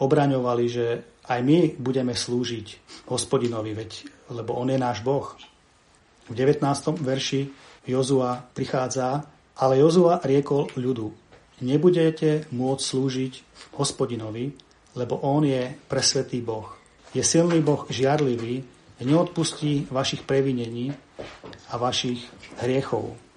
obraňovali, 0.00 0.64
že 0.66 0.86
aj 1.30 1.40
my 1.44 1.58
budeme 1.78 2.16
slúžiť 2.16 2.66
hospodinovi, 3.06 3.76
veď, 3.76 3.90
lebo 4.34 4.56
on 4.58 4.72
je 4.72 4.78
náš 4.80 5.04
Boh. 5.04 5.36
V 6.26 6.34
19. 6.34 6.62
verši 7.02 7.50
Jozua 7.86 8.42
prichádza, 8.54 9.26
ale 9.58 9.78
Jozua 9.78 10.22
riekol 10.22 10.70
ľudu, 10.74 11.12
nebudete 11.62 12.50
môcť 12.50 12.82
slúžiť 12.82 13.32
hospodinovi, 13.76 14.54
lebo 14.96 15.20
on 15.22 15.46
je 15.46 15.70
presvetý 15.86 16.42
Boh. 16.42 16.66
Je 17.14 17.22
silný 17.22 17.62
Boh 17.62 17.86
žiarlivý, 17.90 18.62
neodpustí 19.00 19.88
vašich 19.90 20.26
previnení 20.26 20.92
a 21.70 21.74
vašich 21.78 22.26
hriechov. 22.60 23.29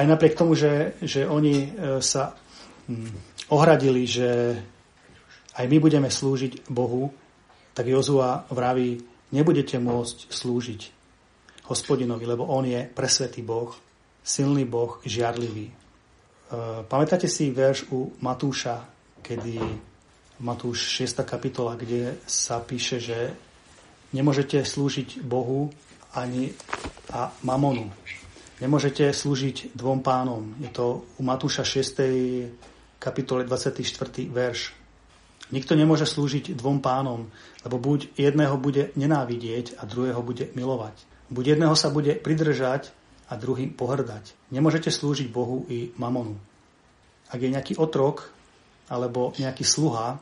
Aj 0.00 0.08
napriek 0.08 0.32
tomu, 0.32 0.56
že, 0.56 0.96
že 1.04 1.28
oni 1.28 1.68
e, 1.68 1.68
sa 2.00 2.32
hm, 2.88 3.12
ohradili, 3.52 4.08
že 4.08 4.56
aj 5.60 5.68
my 5.68 5.76
budeme 5.76 6.08
slúžiť 6.08 6.72
Bohu, 6.72 7.12
tak 7.76 7.84
Jozua 7.84 8.48
vraví, 8.48 9.04
nebudete 9.28 9.76
môcť 9.76 10.32
slúžiť 10.32 10.80
hospodinovi, 11.68 12.24
lebo 12.24 12.48
on 12.48 12.64
je 12.64 12.80
presvetý 12.88 13.44
Boh, 13.44 13.76
silný 14.24 14.64
Boh, 14.64 15.04
žiarlivý. 15.04 15.68
E, 15.68 15.74
pamätáte 16.88 17.28
si 17.28 17.52
verš 17.52 17.92
u 17.92 18.16
Matúša, 18.24 18.80
kedy 19.20 19.60
Matúš 20.40 20.96
6. 20.96 21.28
kapitola, 21.28 21.76
kde 21.76 22.16
sa 22.24 22.56
píše, 22.64 23.04
že 23.04 23.36
nemôžete 24.16 24.64
slúžiť 24.64 25.20
Bohu 25.20 25.68
ani 26.16 26.56
a 27.12 27.28
mamonu. 27.44 27.92
Nemôžete 28.60 29.08
slúžiť 29.16 29.72
dvom 29.72 30.04
pánom. 30.04 30.52
Je 30.60 30.68
to 30.68 31.08
u 31.16 31.22
Matúša 31.24 31.64
6. 31.64 33.00
kapitole 33.00 33.48
24. 33.48 33.80
verš. 34.28 34.76
Nikto 35.48 35.72
nemôže 35.72 36.04
slúžiť 36.04 36.52
dvom 36.52 36.84
pánom, 36.84 37.32
lebo 37.64 37.80
buď 37.80 38.12
jedného 38.20 38.60
bude 38.60 38.92
nenávidieť 39.00 39.80
a 39.80 39.88
druhého 39.88 40.20
bude 40.20 40.52
milovať. 40.52 40.92
Buď 41.32 41.56
jedného 41.56 41.72
sa 41.72 41.88
bude 41.88 42.12
pridržať 42.20 42.92
a 43.32 43.40
druhým 43.40 43.72
pohrdať. 43.72 44.52
Nemôžete 44.52 44.92
slúžiť 44.92 45.32
Bohu 45.32 45.64
i 45.72 45.96
mamonu. 45.96 46.36
ak 47.32 47.40
je 47.40 47.48
nejaký 47.48 47.74
otrok 47.80 48.28
alebo 48.92 49.32
nejaký 49.40 49.64
sluha, 49.64 50.20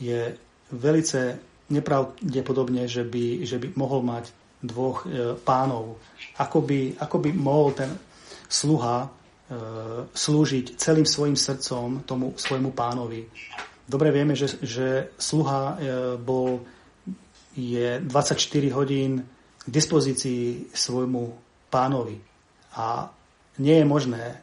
je 0.00 0.40
velice 0.72 1.36
nepravdepodobne, 1.68 2.88
že 2.88 3.04
by, 3.04 3.44
že 3.44 3.60
by 3.60 3.76
mohol 3.76 4.00
mať 4.00 4.32
dvoch 4.62 5.04
e, 5.04 5.34
pánov. 5.42 5.98
Ako 6.38 6.62
by, 6.62 7.02
ako 7.02 7.16
by 7.18 7.30
mohol 7.34 7.74
ten 7.74 7.90
sluha 8.46 9.04
e, 9.04 9.08
slúžiť 10.14 10.78
celým 10.78 11.04
svojim 11.04 11.34
srdcom 11.34 12.06
tomu 12.06 12.38
svojmu 12.38 12.70
pánovi. 12.70 13.26
Dobre 13.82 14.14
vieme, 14.14 14.38
že, 14.38 14.62
že 14.62 15.10
sluha 15.18 15.62
e, 15.62 15.76
bol, 16.16 16.62
je 17.58 17.98
24 18.00 18.38
hodín 18.78 19.26
k 19.66 19.68
dispozícii 19.68 20.72
svojmu 20.72 21.34
pánovi. 21.68 22.16
A 22.78 23.10
nie 23.60 23.76
je 23.76 23.84
možné 23.84 24.40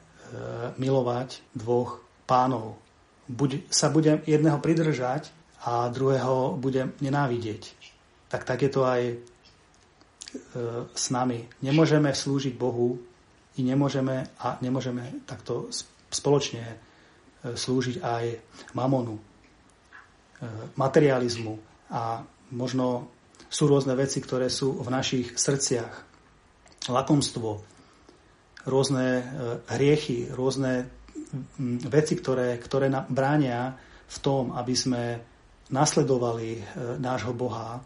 milovať 0.77 1.41
dvoch 1.57 2.05
pánov. 2.29 2.77
Buď 3.25 3.65
sa 3.73 3.89
budem 3.89 4.21
jedného 4.29 4.61
pridržať 4.61 5.33
a 5.65 5.89
druhého 5.89 6.53
budem 6.53 6.93
nenávidieť. 7.01 7.73
Tak 8.29 8.45
tak 8.45 8.61
je 8.61 8.69
to 8.69 8.85
aj 8.85 9.17
s 10.93 11.05
nami. 11.09 11.49
Nemôžeme 11.65 12.13
slúžiť 12.13 12.53
Bohu 12.53 13.01
i 13.57 13.61
nemôžeme 13.65 14.23
a 14.39 14.55
nemôžeme 14.61 15.25
takto 15.27 15.67
spoločne 16.09 16.63
e, 16.63 16.75
slúžiť 17.53 17.99
aj 17.99 18.25
mamonu, 18.73 19.19
e, 19.19 19.23
materializmu 20.79 21.53
a 21.91 22.23
možno 22.55 23.11
sú 23.49 23.67
rôzne 23.67 23.93
veci, 23.97 24.21
ktoré 24.21 24.47
sú 24.47 24.77
v 24.79 24.89
našich 24.89 25.37
srdciach. 25.37 26.07
Lakomstvo, 26.89 27.61
rôzne 28.65 29.07
e, 29.19 29.23
hriechy, 29.75 30.31
rôzne 30.33 30.89
veci, 31.89 32.17
ktoré, 32.17 32.57
ktoré 32.57 32.89
nám 32.89 33.05
bránia 33.11 33.77
v 34.09 34.17
tom, 34.23 34.55
aby 34.57 34.73
sme 34.73 35.03
nasledovali 35.69 36.65
nášho 36.97 37.29
Boha 37.37 37.77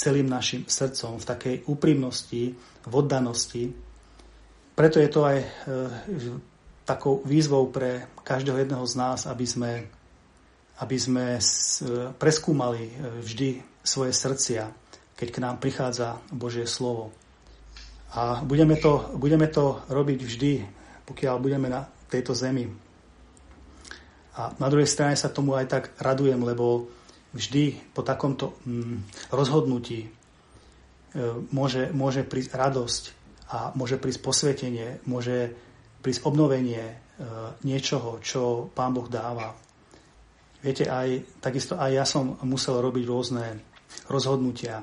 celým 0.00 0.32
našim 0.32 0.64
srdcom 0.64 1.20
v 1.20 1.28
takej 1.28 1.56
úprimnosti, 1.68 2.56
v 2.88 2.92
oddanosti. 2.96 3.68
Preto 4.72 4.96
je 4.96 5.10
to 5.12 5.28
aj 5.28 5.38
e, 5.44 5.48
takou 6.88 7.20
výzvou 7.20 7.68
pre 7.68 8.08
každého 8.24 8.64
jedného 8.64 8.80
z 8.88 8.94
nás, 8.96 9.28
aby 9.28 9.44
sme, 9.44 9.72
aby 10.80 10.96
sme 10.96 11.36
e, 11.36 11.40
preskúmali 12.16 12.88
e, 12.88 12.92
vždy 13.20 13.48
svoje 13.84 14.16
srdcia, 14.16 14.72
keď 15.20 15.28
k 15.28 15.42
nám 15.44 15.60
prichádza 15.60 16.16
Božie 16.32 16.64
slovo. 16.64 17.12
A 18.16 18.40
budeme 18.40 18.80
to, 18.80 19.12
budeme 19.20 19.52
to 19.52 19.84
robiť 19.84 20.20
vždy, 20.24 20.52
pokiaľ 21.04 21.36
budeme 21.44 21.68
na 21.68 21.84
tejto 22.08 22.32
zemi. 22.32 22.72
A 24.40 24.56
na 24.56 24.68
druhej 24.72 24.88
strane 24.88 25.12
sa 25.12 25.28
tomu 25.28 25.60
aj 25.60 25.66
tak 25.68 25.84
radujem, 26.00 26.40
lebo 26.40 26.88
vždy 27.30 27.94
po 27.94 28.02
takomto 28.02 28.58
mm, 28.66 29.30
rozhodnutí 29.30 30.06
e, 30.06 30.08
môže, 31.54 31.90
môže 31.94 32.26
prísť 32.26 32.50
radosť 32.58 33.02
a 33.50 33.58
môže 33.74 33.98
prísť 33.98 34.20
posvetenie, 34.22 35.02
môže 35.06 35.54
prísť 36.02 36.26
obnovenie 36.26 36.82
e, 36.82 36.94
niečoho, 37.62 38.18
čo 38.22 38.70
Pán 38.74 38.94
Boh 38.94 39.06
dáva. 39.06 39.54
Viete, 40.60 40.90
aj, 40.90 41.40
takisto 41.40 41.78
aj 41.78 41.90
ja 41.90 42.04
som 42.04 42.36
musel 42.44 42.82
robiť 42.82 43.04
rôzne 43.06 43.46
rozhodnutia 44.10 44.82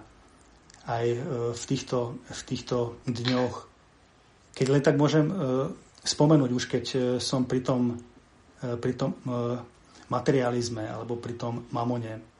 aj 0.87 1.05
e, 1.05 1.19
v 1.51 1.63
týchto, 1.67 2.23
v 2.23 2.41
týchto 2.47 2.77
dňoch. 3.07 3.55
Keď 4.57 4.67
len 4.73 4.81
tak 4.81 4.97
môžem 4.97 5.29
spomenúť, 6.01 6.49
už 6.49 6.65
keď 6.65 6.85
som 7.21 7.45
pri 7.45 7.61
tom, 7.61 7.93
pri 8.57 8.97
tom 8.97 9.13
materializme 10.09 10.81
alebo 10.81 11.13
pri 11.21 11.37
tom 11.37 11.69
mamone, 11.69 12.36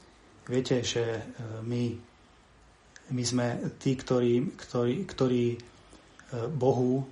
Viete, 0.48 0.80
že 0.80 1.04
e, 1.04 1.22
my, 1.68 1.84
my 3.12 3.24
sme 3.28 3.48
tí, 3.76 4.00
ktorí, 4.00 4.56
ktorí, 4.56 5.04
ktorí 5.04 5.46
e, 5.52 5.58
Bohu 6.48 7.04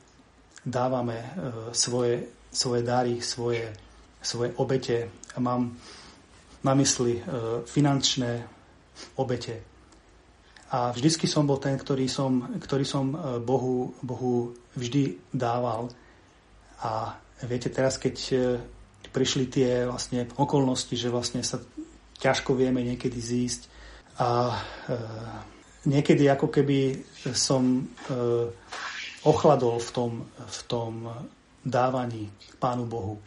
dávame 0.64 1.20
e, 1.20 1.28
svoje, 1.76 2.32
svoje 2.48 2.82
dary, 2.88 3.20
svoje, 3.20 3.76
svoje 4.24 4.56
obete. 4.56 5.12
A 5.36 5.44
mám 5.44 5.76
na 6.64 6.74
mysli 6.74 7.22
finančné 7.70 8.42
obete. 9.22 9.62
A 10.74 10.90
vždycky 10.90 11.30
som 11.30 11.46
bol 11.46 11.62
ten, 11.62 11.78
ktorý 11.78 12.10
som, 12.10 12.58
ktorý 12.58 12.82
som 12.82 13.14
Bohu, 13.46 13.94
Bohu 14.02 14.50
vždy 14.74 15.30
dával. 15.30 15.94
A 16.82 17.22
viete, 17.46 17.70
teraz 17.70 18.02
keď 18.02 18.18
prišli 19.14 19.46
tie 19.46 19.86
vlastne 19.86 20.26
okolnosti, 20.42 20.98
že 20.98 21.14
vlastne 21.14 21.46
sa 21.46 21.62
ťažko 22.20 22.56
vieme 22.56 22.84
niekedy 22.84 23.20
zísť. 23.20 23.62
A 24.20 24.56
e, 24.56 24.98
niekedy 25.88 26.30
ako 26.32 26.48
keby 26.48 27.04
som 27.36 27.82
e, 27.82 28.14
ochladol 29.26 29.82
v 29.82 29.90
tom, 29.92 30.12
v 30.38 30.60
tom 30.70 30.92
dávaní 31.66 32.30
Pánu 32.62 32.86
Bohu. 32.86 33.18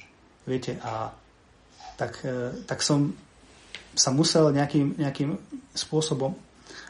Viete, 0.47 0.79
a 0.81 1.13
tak, 1.99 2.23
e, 2.23 2.65
tak 2.65 2.81
som 2.81 3.13
sa 3.99 4.15
musel 4.15 4.55
nejakým, 4.55 4.95
nejakým 4.95 5.35
spôsobom 5.75 6.39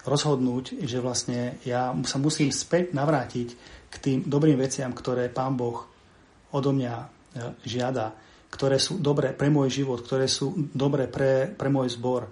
rozhodnúť, 0.05 0.85
že 0.85 1.01
vlastne 1.01 1.57
ja 1.65 1.97
sa 2.05 2.21
musím 2.21 2.53
späť 2.53 2.93
navrátiť 2.93 3.49
k 3.89 3.95
tým 3.97 4.19
dobrým 4.29 4.61
veciam, 4.61 4.93
ktoré 4.93 5.33
Pán 5.33 5.57
Boh 5.57 5.89
odo 6.53 6.71
mňa 6.77 6.95
e, 6.95 7.07
žiada 7.65 8.13
ktoré 8.49 8.81
sú 8.81 8.97
dobré 8.99 9.37
pre 9.37 9.53
môj 9.53 9.69
život, 9.83 10.01
ktoré 10.01 10.25
sú 10.25 10.53
dobré 10.73 11.07
pre, 11.07 11.53
pre 11.53 11.69
môj 11.69 11.97
zbor. 11.97 12.29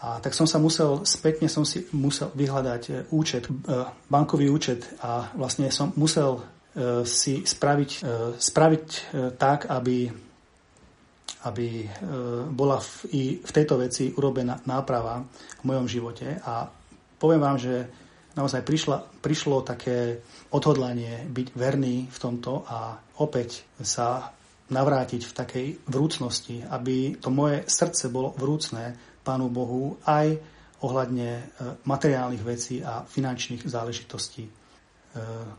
A 0.00 0.16
tak 0.20 0.32
som 0.32 0.48
sa 0.48 0.56
musel, 0.56 1.04
spätne 1.04 1.48
som 1.52 1.64
si 1.68 1.84
musel 1.92 2.32
vyhľadať 2.32 2.82
e, 2.88 2.92
účet, 3.12 3.44
e, 3.44 3.52
bankový 4.08 4.48
účet 4.48 4.88
a 5.04 5.28
vlastne 5.36 5.68
som 5.68 5.92
musel 6.00 6.40
e, 6.40 7.04
si 7.04 7.44
spraviť, 7.44 7.90
spraviť 8.40 8.86
tak, 9.36 9.68
aby, 9.68 10.08
aby 11.44 11.68
bola 12.48 12.80
v, 12.80 12.88
i 13.12 13.22
v 13.44 13.50
tejto 13.52 13.76
veci 13.76 14.08
urobená 14.08 14.64
náprava 14.64 15.20
v 15.60 15.64
mojom 15.68 15.84
živote. 15.84 16.40
A 16.48 16.64
poviem 17.20 17.44
vám, 17.44 17.60
že 17.60 17.84
naozaj 18.40 18.64
prišla, 18.64 19.20
prišlo 19.20 19.60
také 19.68 20.24
odhodlanie 20.48 21.28
byť 21.28 21.48
verný 21.52 22.08
v 22.08 22.18
tomto 22.18 22.64
a 22.64 22.96
opäť 23.20 23.68
sa 23.84 24.32
navrátiť 24.70 25.22
v 25.26 25.36
takej 25.36 25.66
vrúcnosti, 25.90 26.62
aby 26.62 27.18
to 27.18 27.28
moje 27.28 27.66
srdce 27.66 28.08
bolo 28.08 28.34
vrúcne 28.38 28.94
Pánu 29.20 29.52
Bohu 29.52 30.00
aj 30.08 30.38
ohľadne 30.80 31.28
e, 31.28 31.42
materiálnych 31.84 32.40
vecí 32.40 32.80
a 32.80 33.04
finančných 33.04 33.68
záležitostí. 33.68 34.48
E, 34.48 34.52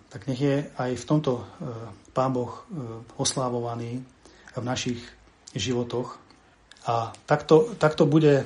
tak 0.10 0.26
nech 0.26 0.41
je 0.41 0.65
aj 0.65 0.91
v 0.97 1.06
tomto 1.06 1.32
e, 1.38 1.43
Pán 2.12 2.34
Boh 2.36 2.67
oslávovaný 3.15 4.04
v 4.52 4.63
našich 4.65 5.00
životoch. 5.56 6.19
A 6.89 7.13
takto, 7.24 7.71
takto 7.78 8.04
bude 8.04 8.43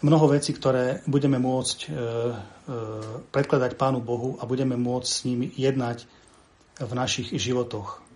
mnoho 0.00 0.30
vecí, 0.30 0.56
ktoré 0.56 1.04
budeme 1.04 1.36
môcť 1.36 1.90
predkladať 3.28 3.76
Pánu 3.76 4.00
Bohu 4.00 4.40
a 4.40 4.48
budeme 4.48 4.80
môcť 4.80 5.08
s 5.10 5.20
nimi 5.28 5.52
jednať 5.52 6.08
v 6.80 6.92
našich 6.96 7.28
životoch. 7.36 8.07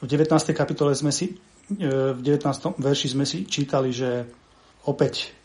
V 0.00 0.08
19. 0.08 0.56
kapitole 0.56 0.96
sme 0.96 1.12
si, 1.12 1.36
e, 1.76 2.16
v 2.16 2.20
19. 2.24 2.80
verši 2.80 3.12
sme 3.12 3.28
si 3.28 3.44
čítali, 3.44 3.92
že 3.92 4.24
opäť 4.88 5.36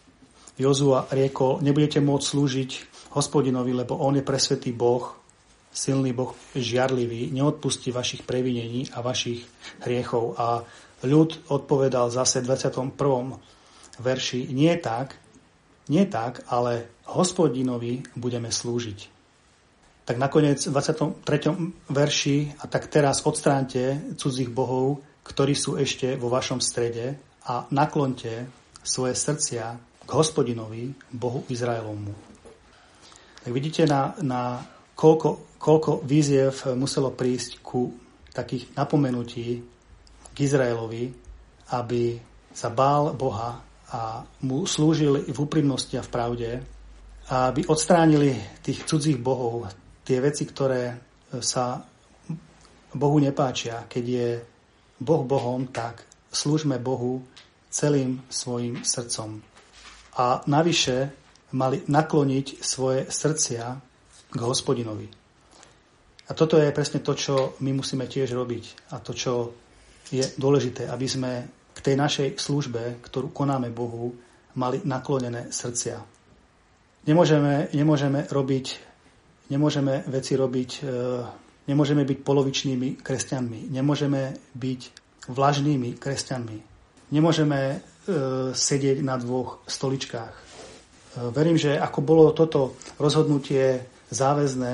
Jozua 0.55 1.11
riekol, 1.11 1.59
nebudete 1.59 1.99
môcť 1.99 2.23
slúžiť 2.23 2.71
hospodinovi, 3.11 3.75
lebo 3.75 3.99
on 3.99 4.15
je 4.15 4.23
presvetý 4.23 4.71
Boh, 4.71 5.11
silný 5.75 6.15
Boh, 6.15 6.31
žiarlivý, 6.55 7.35
neodpustí 7.35 7.91
vašich 7.91 8.23
previnení 8.23 8.87
a 8.95 9.03
vašich 9.03 9.43
hriechov. 9.83 10.39
A 10.39 10.63
ľud 11.03 11.51
odpovedal 11.51 12.07
zase 12.07 12.39
v 12.39 12.55
21. 12.55 12.95
verši, 13.99 14.55
nie 14.55 14.71
tak, 14.79 15.19
nie 15.91 16.07
tak, 16.07 16.47
ale 16.47 17.03
hospodinovi 17.11 18.07
budeme 18.15 18.47
slúžiť 18.55 19.14
tak 20.05 20.21
nakoniec 20.21 20.61
v 20.61 20.71
23. 20.71 21.89
verši 21.89 22.37
a 22.61 22.69
tak 22.69 22.93
teraz 22.93 23.25
odstránte 23.25 24.13
cudzích 24.13 24.53
bohov, 24.53 25.01
ktorí 25.25 25.57
sú 25.57 25.81
ešte 25.81 26.13
vo 26.13 26.29
vašom 26.29 26.61
strede 26.61 27.17
a 27.49 27.65
naklonte 27.73 28.45
svoje 28.85 29.17
srdcia 29.17 29.65
k 30.05 30.09
hospodinovi, 30.13 30.93
Bohu 31.09 31.41
Izraelomu. 31.49 32.13
Tak 33.41 33.49
vidíte, 33.49 33.89
na, 33.89 34.13
na 34.21 34.61
koľko, 34.93 35.57
koľko 35.57 36.05
výziev 36.05 36.77
muselo 36.77 37.09
prísť 37.09 37.65
ku 37.65 37.89
takých 38.29 38.77
napomenutí 38.77 39.65
k 40.29 40.37
Izraelovi, 40.37 41.09
aby 41.73 42.21
sa 42.53 42.69
bál 42.69 43.17
Boha 43.17 43.57
a 43.89 44.21
mu 44.45 44.69
slúžili 44.69 45.25
v 45.25 45.37
úprimnosti 45.41 45.97
a 45.97 46.05
v 46.05 46.13
pravde, 46.13 46.49
aby 47.25 47.65
odstránili 47.65 48.37
tých 48.61 48.85
cudzích 48.85 49.17
bohov, 49.17 49.65
tie 50.05 50.21
veci, 50.21 50.45
ktoré 50.45 50.95
sa 51.41 51.81
Bohu 52.95 53.17
nepáčia, 53.19 53.89
keď 53.89 54.05
je 54.05 54.29
Boh 55.01 55.27
Bohom, 55.27 55.67
tak 55.67 56.05
slúžme 56.31 56.79
Bohu 56.79 57.25
celým 57.67 58.23
svojim 58.31 58.85
srdcom. 58.87 59.43
A 60.15 60.39
navyše 60.47 61.11
mali 61.51 61.83
nakloniť 61.83 62.63
svoje 62.63 63.11
srdcia 63.11 63.63
k 64.31 64.39
hospodinovi. 64.39 65.11
A 66.25 66.31
toto 66.33 66.55
je 66.55 66.71
presne 66.71 67.03
to, 67.03 67.13
čo 67.13 67.59
my 67.59 67.75
musíme 67.75 68.07
tiež 68.07 68.31
robiť 68.31 68.95
a 68.95 69.03
to, 69.03 69.11
čo 69.11 69.33
je 70.09 70.23
dôležité, 70.39 70.87
aby 70.87 71.07
sme 71.09 71.31
k 71.75 71.79
tej 71.83 71.95
našej 71.99 72.27
službe, 72.39 73.03
ktorú 73.03 73.35
konáme 73.35 73.69
Bohu, 73.69 74.15
mali 74.55 74.79
naklonené 74.87 75.51
srdcia. 75.51 75.99
Nemôžeme, 77.05 77.69
nemôžeme 77.75 78.25
robiť, 78.31 78.65
nemôžeme 79.49 80.03
veci 80.09 80.33
robiť, 80.33 80.71
e, 80.81 80.91
nemôžeme 81.69 82.03
byť 82.05 82.19
polovičnými 82.21 83.01
kresťanmi, 83.01 83.69
nemôžeme 83.69 84.37
byť 84.55 84.81
vlažnými 85.29 85.97
kresťanmi, 85.97 86.57
nemôžeme 87.13 87.59
e, 87.71 87.77
sedieť 88.53 88.97
na 89.05 89.17
dvoch 89.21 89.61
stoličkách. 89.69 90.33
E, 90.33 90.41
verím, 91.29 91.57
že 91.57 91.77
ako 91.77 91.99
bolo 92.01 92.33
toto 92.33 92.77
rozhodnutie 92.97 93.85
záväzné 94.09 94.73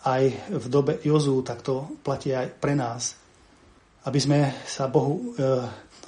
aj 0.00 0.22
v 0.48 0.66
dobe 0.72 0.96
Jozu, 1.04 1.44
tak 1.44 1.60
to 1.60 2.00
platí 2.00 2.32
aj 2.32 2.48
pre 2.56 2.72
nás, 2.72 3.20
aby 4.08 4.16
sme 4.16 4.40
sa 4.64 4.88
Bohu 4.88 5.36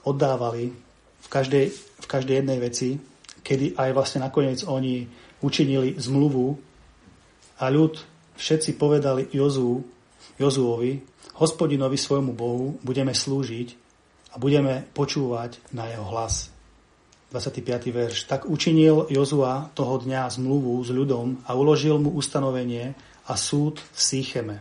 oddávali 0.08 0.72
v 1.20 1.28
každej, 1.28 1.66
v 2.00 2.06
každej 2.08 2.40
jednej 2.40 2.56
veci, 2.56 2.96
kedy 3.44 3.76
aj 3.76 3.92
vlastne 3.92 4.24
nakoniec 4.24 4.64
oni 4.64 5.04
učinili 5.44 6.00
zmluvu 6.00 6.71
a 7.62 7.70
ľud 7.70 7.94
všetci 8.34 8.74
povedali 8.74 9.30
Jozu, 9.30 9.86
Jozuovi, 10.34 10.98
hospodinovi 11.38 11.94
svojmu 11.94 12.34
Bohu 12.34 12.74
budeme 12.82 13.14
slúžiť 13.14 13.68
a 14.34 14.42
budeme 14.42 14.82
počúvať 14.90 15.62
na 15.70 15.86
jeho 15.86 16.02
hlas. 16.10 16.50
25. 17.32 17.64
verš. 17.88 18.28
Tak 18.28 18.44
učinil 18.44 19.08
Jozua 19.08 19.72
toho 19.72 19.96
dňa 19.96 20.28
zmluvu 20.36 20.76
s 20.84 20.92
ľudom 20.92 21.40
a 21.48 21.56
uložil 21.56 21.96
mu 21.96 22.12
ustanovenie 22.12 22.92
a 23.24 23.32
súd 23.40 23.80
v 23.80 24.00
Sýcheme. 24.00 24.56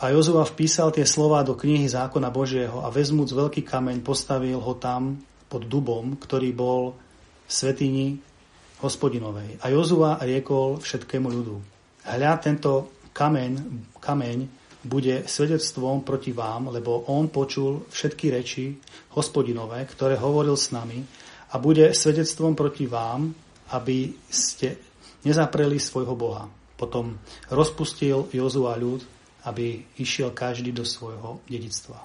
A 0.00 0.08
Jozua 0.08 0.48
vpísal 0.48 0.96
tie 0.96 1.04
slova 1.04 1.44
do 1.44 1.52
knihy 1.52 1.84
zákona 1.84 2.32
Božieho 2.32 2.80
a 2.80 2.88
vezmúc 2.88 3.36
veľký 3.36 3.60
kameň 3.68 4.00
postavil 4.00 4.56
ho 4.56 4.72
tam 4.80 5.20
pod 5.52 5.68
dubom, 5.68 6.16
ktorý 6.16 6.56
bol 6.56 6.96
v 7.44 7.50
svetini 7.52 8.06
hospodinovej. 8.80 9.60
A 9.60 9.68
Jozua 9.68 10.16
riekol 10.24 10.80
všetkému 10.80 11.28
ľudu. 11.28 11.69
Hľa 12.10 12.42
tento 12.42 12.90
kameň, 13.14 13.52
kameň 14.02 14.38
bude 14.82 15.30
svedectvom 15.30 16.02
proti 16.02 16.34
vám, 16.34 16.74
lebo 16.74 17.06
on 17.06 17.30
počul 17.30 17.86
všetky 17.86 18.34
reči 18.34 18.74
hospodinové, 19.14 19.86
ktoré 19.86 20.18
hovoril 20.18 20.58
s 20.58 20.74
nami 20.74 21.06
a 21.54 21.62
bude 21.62 21.94
svedectvom 21.94 22.58
proti 22.58 22.90
vám, 22.90 23.30
aby 23.70 24.10
ste 24.26 24.74
nezapreli 25.22 25.78
svojho 25.78 26.18
Boha. 26.18 26.50
Potom 26.74 27.14
rozpustil 27.46 28.26
Jozua 28.34 28.74
ľud, 28.74 29.06
aby 29.46 29.78
išiel 30.02 30.34
každý 30.34 30.74
do 30.74 30.82
svojho 30.82 31.46
dedictva. 31.46 32.02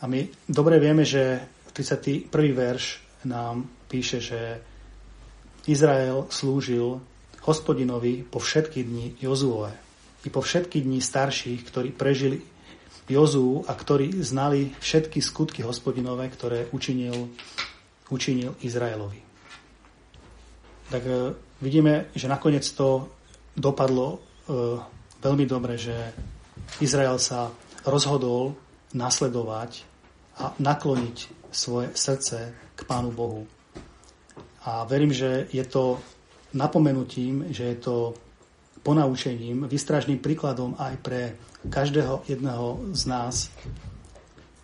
A 0.00 0.08
my 0.08 0.24
dobre 0.48 0.80
vieme, 0.80 1.04
že 1.04 1.44
31. 1.76 2.32
verš 2.32 2.84
nám 3.28 3.68
píše, 3.92 4.24
že 4.24 4.40
Izrael 5.68 6.24
slúžil 6.32 7.04
hospodinovi 7.44 8.24
po 8.26 8.38
všetky 8.38 8.84
dni 8.84 9.06
Jozue 9.20 9.72
i 10.24 10.28
po 10.28 10.44
všetky 10.44 10.84
dni 10.84 11.00
starších, 11.00 11.60
ktorí 11.64 11.90
prežili 11.96 12.44
Jozú 13.10 13.66
a 13.66 13.74
ktorí 13.74 14.22
znali 14.22 14.70
všetky 14.78 15.18
skutky 15.18 15.66
hospodinové, 15.66 16.30
ktoré 16.30 16.70
učinil, 16.70 17.26
učinil 18.06 18.54
Izraelovi. 18.62 19.18
Tak 20.94 21.02
e, 21.02 21.34
vidíme, 21.58 22.14
že 22.14 22.30
nakoniec 22.30 22.62
to 22.70 23.10
dopadlo 23.58 24.14
e, 24.14 24.18
veľmi 25.18 25.42
dobre, 25.42 25.74
že 25.74 25.94
Izrael 26.78 27.18
sa 27.18 27.50
rozhodol 27.82 28.54
nasledovať 28.94 29.82
a 30.38 30.54
nakloniť 30.62 31.50
svoje 31.50 31.90
srdce 31.98 32.54
k 32.78 32.80
Pánu 32.86 33.10
Bohu. 33.10 33.42
A 34.70 34.86
verím, 34.86 35.10
že 35.10 35.50
je 35.50 35.66
to 35.66 35.98
napomenutím, 36.52 37.50
že 37.54 37.74
je 37.74 37.76
to 37.78 37.96
ponaučením, 38.80 39.68
vystražným 39.68 40.18
príkladom 40.18 40.72
aj 40.80 40.94
pre 41.04 41.20
každého 41.68 42.24
jedného 42.24 42.80
z 42.96 43.02
nás, 43.06 43.52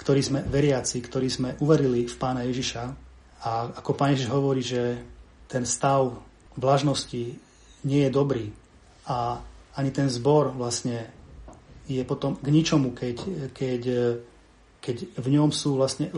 ktorí 0.01 0.21
sme 0.25 0.41
veriaci, 0.47 1.05
ktorí 1.05 1.29
sme 1.29 1.59
uverili 1.61 2.09
v 2.09 2.17
Pána 2.17 2.47
Ježiša. 2.49 2.83
A 3.45 3.51
ako 3.77 3.93
Pán 3.93 4.17
Ježiš 4.17 4.33
hovorí, 4.33 4.65
že 4.65 4.97
ten 5.47 5.69
stav 5.69 6.17
vlažnosti 6.57 7.37
nie 7.85 8.01
je 8.09 8.11
dobrý 8.11 8.51
a 9.07 9.39
ani 9.77 9.91
ten 9.93 10.09
zbor 10.09 10.57
vlastne 10.57 11.13
je 11.87 12.03
potom 12.03 12.35
k 12.41 12.49
ničomu, 12.51 12.97
keď, 12.97 13.17
keď, 13.55 13.83
keď 14.81 14.97
v 15.21 15.29
ňom 15.31 15.53
sú 15.53 15.79
vlastne 15.79 16.11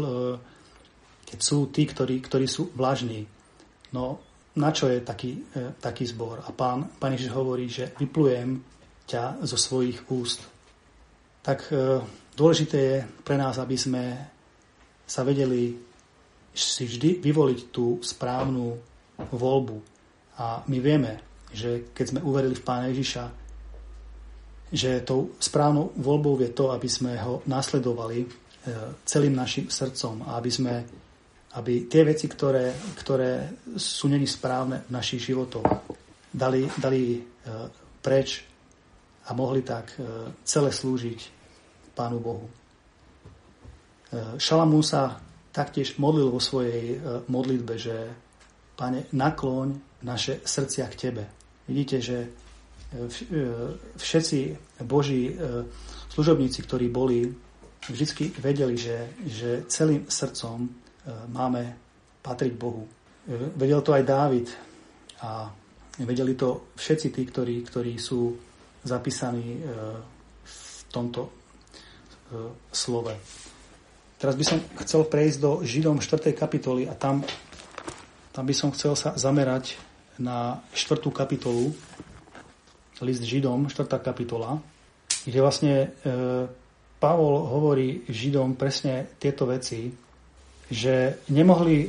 keď 1.28 1.38
sú 1.44 1.68
tí, 1.68 1.84
ktorí, 1.84 2.24
ktorí 2.24 2.48
sú 2.48 2.72
vlažní. 2.72 3.28
No 3.92 4.16
na 4.56 4.70
čo 4.72 4.88
je 4.88 5.04
taký, 5.04 5.44
e, 5.52 5.76
taký 5.76 6.08
zbor? 6.08 6.40
A 6.46 6.50
pán, 6.54 6.88
pán 6.96 7.12
Ježiš 7.12 7.34
hovorí, 7.36 7.68
že 7.68 7.92
vyplujem 8.00 8.62
ťa 9.04 9.44
zo 9.44 9.56
svojich 9.60 10.08
úst. 10.08 10.44
Tak 11.44 11.68
e, 11.68 12.00
dôležité 12.32 12.78
je 12.78 12.96
pre 13.24 13.36
nás, 13.36 13.60
aby 13.60 13.76
sme 13.76 14.04
sa 15.08 15.24
vedeli 15.24 15.76
si 16.52 16.84
vždy 16.84 17.22
vyvoliť 17.22 17.60
tú 17.70 18.02
správnu 18.02 18.74
voľbu. 19.30 19.76
A 20.42 20.62
my 20.66 20.78
vieme, 20.82 21.44
že 21.54 21.90
keď 21.94 22.04
sme 22.06 22.24
uverili 22.26 22.54
v 22.58 22.66
Pána 22.66 22.90
Ježiša, 22.90 23.24
že 24.68 25.00
tou 25.00 25.32
správnou 25.40 25.96
voľbou 25.96 26.36
je 26.44 26.52
to, 26.52 26.68
aby 26.74 26.88
sme 26.90 27.16
ho 27.16 27.40
nasledovali 27.48 28.20
e, 28.20 28.28
celým 29.08 29.32
našim 29.32 29.72
srdcom 29.72 30.28
a 30.28 30.36
aby 30.36 30.50
sme 30.52 30.74
aby 31.58 31.90
tie 31.90 32.06
veci, 32.06 32.30
ktoré, 32.30 32.70
ktoré 33.02 33.58
sú 33.74 34.06
není 34.06 34.30
správne 34.30 34.86
v 34.86 34.94
našich 34.94 35.26
životoch, 35.26 35.66
dali, 36.30 36.70
dali 36.78 37.18
e, 37.18 37.20
preč 37.98 38.46
a 39.26 39.34
mohli 39.34 39.66
tak 39.66 39.90
e, 39.98 40.30
celé 40.46 40.70
slúžiť 40.70 41.20
Pánu 41.98 42.22
Bohu. 42.22 42.46
E, 42.46 42.52
Šalamún 44.38 44.86
sa 44.86 45.18
taktiež 45.50 45.98
modlil 45.98 46.30
vo 46.30 46.38
svojej 46.38 47.02
modlitbe, 47.26 47.74
že 47.74 47.96
Pane, 48.78 49.10
nakloň 49.10 49.98
naše 50.06 50.38
srdcia 50.46 50.86
k 50.86 50.94
Tebe. 50.94 51.24
Vidíte, 51.66 51.98
že 51.98 52.18
všetci 53.98 54.38
Boží 54.86 55.34
služobníci, 56.14 56.62
ktorí 56.62 56.86
boli, 56.86 57.26
vždy 57.90 58.38
vedeli, 58.38 58.78
že, 58.78 59.18
že 59.26 59.50
celým 59.66 60.06
srdcom 60.06 60.70
máme 61.28 61.76
patriť 62.22 62.52
Bohu. 62.54 62.84
E, 62.84 62.90
vedel 63.56 63.80
to 63.80 63.96
aj 63.96 64.04
Dávid 64.04 64.48
a 65.24 65.48
vedeli 66.04 66.34
to 66.38 66.72
všetci 66.76 67.08
tí, 67.10 67.22
ktorí, 67.26 67.56
ktorí 67.64 67.96
sú 67.98 68.36
zapísaní 68.84 69.58
e, 69.58 69.62
v 70.44 70.58
tomto 70.92 71.38
slove. 72.72 73.16
Teraz 74.18 74.34
by 74.36 74.44
som 74.44 74.58
chcel 74.84 75.06
prejsť 75.08 75.38
do 75.40 75.50
Židom 75.64 76.02
4. 76.02 76.34
kapitoly 76.34 76.90
a 76.90 76.92
tam, 76.92 77.24
tam 78.34 78.44
by 78.44 78.52
som 78.52 78.68
chcel 78.74 78.92
sa 78.98 79.14
zamerať 79.14 79.78
na 80.18 80.58
4. 80.74 80.98
kapitolu, 81.14 81.70
list 83.00 83.22
Židom, 83.22 83.70
4. 83.70 83.86
kapitola, 84.02 84.58
kde 85.22 85.38
vlastne 85.38 85.74
e, 85.78 85.88
Pavol 86.98 87.46
hovorí 87.46 88.02
Židom 88.10 88.58
presne 88.58 89.14
tieto 89.22 89.46
veci, 89.46 89.86
že 90.68 91.20
nemohli 91.32 91.88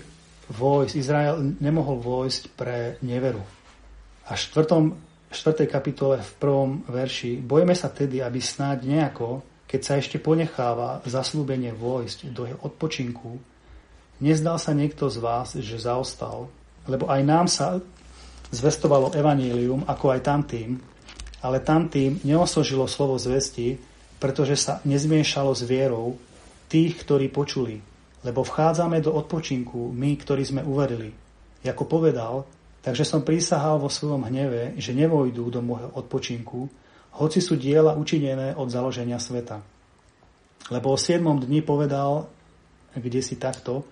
vojsť, 0.50 0.94
Izrael 0.98 1.36
nemohol 1.62 2.02
vojsť 2.02 2.44
pre 2.58 2.98
neveru. 3.06 3.44
A 4.26 4.34
v 4.34 4.42
4. 4.42 5.30
4. 5.30 5.70
kapitole 5.70 6.18
v 6.26 6.32
prvom 6.42 6.72
verši 6.90 7.38
bojme 7.38 7.78
sa 7.78 7.94
tedy, 7.94 8.18
aby 8.18 8.42
snáď 8.42 8.90
nejako, 8.90 9.46
keď 9.70 9.82
sa 9.86 9.94
ešte 10.02 10.18
ponecháva 10.18 11.06
zaslúbenie 11.06 11.70
vojsť 11.70 12.34
do 12.34 12.50
jeho 12.50 12.60
odpočinku, 12.66 13.38
nezdal 14.26 14.58
sa 14.58 14.74
niekto 14.74 15.06
z 15.06 15.22
vás, 15.22 15.54
že 15.54 15.78
zaostal, 15.78 16.50
lebo 16.90 17.06
aj 17.06 17.22
nám 17.22 17.46
sa 17.46 17.78
zvestovalo 18.50 19.14
evanílium, 19.14 19.86
ako 19.86 20.18
aj 20.18 20.26
tamtým, 20.26 20.82
ale 21.46 21.62
tamtým 21.62 22.18
neosožilo 22.26 22.90
slovo 22.90 23.22
zvesti, 23.22 23.78
pretože 24.18 24.58
sa 24.58 24.82
nezmiešalo 24.82 25.54
s 25.54 25.62
vierou 25.62 26.18
tých, 26.66 26.98
ktorí 27.06 27.30
počuli 27.30 27.86
lebo 28.24 28.44
vchádzame 28.44 29.00
do 29.00 29.16
odpočinku 29.16 29.96
my, 29.96 30.12
ktorí 30.20 30.44
sme 30.44 30.62
uverili. 30.66 31.12
Ako 31.64 31.88
povedal, 31.88 32.44
takže 32.84 33.08
som 33.08 33.24
prísahal 33.24 33.80
vo 33.80 33.92
svojom 33.92 34.28
hneve, 34.28 34.76
že 34.80 34.96
nevojdú 34.96 35.52
do 35.52 35.60
môjho 35.64 35.92
odpočinku, 35.96 36.68
hoci 37.20 37.40
sú 37.44 37.60
diela 37.60 37.96
učinené 37.96 38.56
od 38.56 38.72
založenia 38.72 39.20
sveta. 39.20 39.60
Lebo 40.72 40.94
o 40.94 40.98
7. 41.00 41.20
dni 41.24 41.60
povedal, 41.64 42.28
kde 42.96 43.20
si 43.24 43.36
takto, 43.36 43.84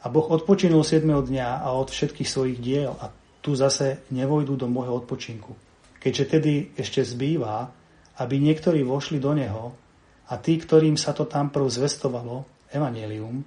a 0.00 0.08
Boh 0.08 0.32
odpočinul 0.32 0.80
7. 0.80 1.04
dňa 1.04 1.60
a 1.60 1.76
od 1.76 1.92
všetkých 1.92 2.24
svojich 2.24 2.58
diel 2.58 2.96
a 2.96 3.12
tu 3.44 3.52
zase 3.52 4.00
nevojdu 4.08 4.56
do 4.56 4.64
môjho 4.64 4.96
odpočinku. 5.04 5.52
Keďže 6.00 6.24
tedy 6.24 6.72
ešte 6.72 7.04
zbýva, 7.04 7.68
aby 8.16 8.40
niektorí 8.40 8.80
vošli 8.80 9.20
do 9.20 9.36
neho 9.36 9.76
a 10.24 10.40
tí, 10.40 10.56
ktorým 10.56 10.96
sa 10.96 11.12
to 11.12 11.28
tam 11.28 11.52
prv 11.52 11.68
zvestovalo, 11.68 12.48
evanelium, 12.70 13.42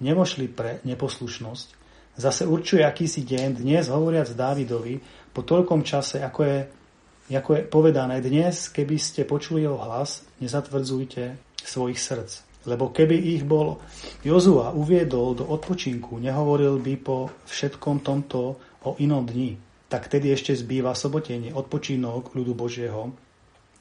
nevošli 0.00 0.46
pre 0.52 0.84
neposlušnosť, 0.84 1.68
zase 2.16 2.48
určuje 2.48 2.84
akýsi 2.84 3.24
deň, 3.24 3.60
dnes 3.60 3.88
hovoriac 3.88 4.28
Dávidovi, 4.32 5.00
po 5.32 5.44
toľkom 5.44 5.84
čase, 5.84 6.24
ako 6.24 6.40
je, 6.44 6.58
ako 7.32 7.50
je 7.56 7.62
povedané, 7.68 8.24
dnes, 8.24 8.72
keby 8.72 8.96
ste 8.96 9.28
počuli 9.28 9.64
jeho 9.68 9.76
hlas, 9.76 10.24
nezatvrdzujte 10.40 11.36
svojich 11.60 12.00
srdc. 12.00 12.32
Lebo 12.66 12.90
keby 12.90 13.14
ich 13.14 13.46
bol 13.46 13.78
Jozua 14.26 14.74
uviedol 14.74 15.38
do 15.38 15.44
odpočinku, 15.46 16.18
nehovoril 16.18 16.82
by 16.82 16.94
po 16.98 17.30
všetkom 17.46 18.02
tomto 18.02 18.58
o 18.82 18.90
inom 18.98 19.22
dni, 19.22 19.54
tak 19.86 20.10
tedy 20.10 20.34
ešte 20.34 20.50
zbýva 20.50 20.98
sobotenie, 20.98 21.54
odpočinok 21.54 22.34
ľudu 22.34 22.52
Božieho. 22.58 23.14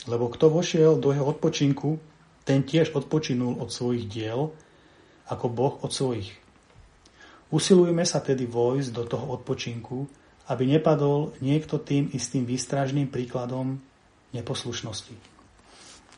Lebo 0.06 0.30
kto 0.30 0.54
vošiel 0.54 1.02
do 1.02 1.10
jeho 1.10 1.26
odpočinku, 1.26 1.98
ten 2.46 2.62
tiež 2.62 2.94
odpočinul 2.94 3.58
od 3.58 3.74
svojich 3.74 4.06
diel, 4.06 4.54
ako 5.30 5.46
Boh 5.50 5.76
od 5.82 5.92
svojich. 5.92 6.32
Usilujme 7.54 8.04
sa 8.04 8.22
tedy 8.22 8.50
vojsť 8.50 8.90
do 8.92 9.04
toho 9.06 9.26
odpočinku, 9.38 10.06
aby 10.50 10.64
nepadol 10.70 11.34
niekto 11.42 11.82
tým 11.82 12.10
istým 12.14 12.46
výstražným 12.46 13.10
príkladom 13.10 13.82
neposlušnosti. 14.34 15.16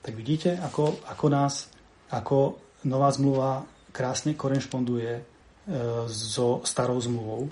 Tak 0.03 0.13
vidíte, 0.15 0.59
ako, 0.59 1.03
ako 1.07 1.25
nás 1.27 1.71
ako 2.11 2.59
nová 2.87 3.11
zmluva 3.11 3.67
krásne 3.91 4.37
korešponduje 4.37 5.11
e, 5.19 5.21
so 6.07 6.63
starou 6.63 6.95
zmluvou. 7.01 7.51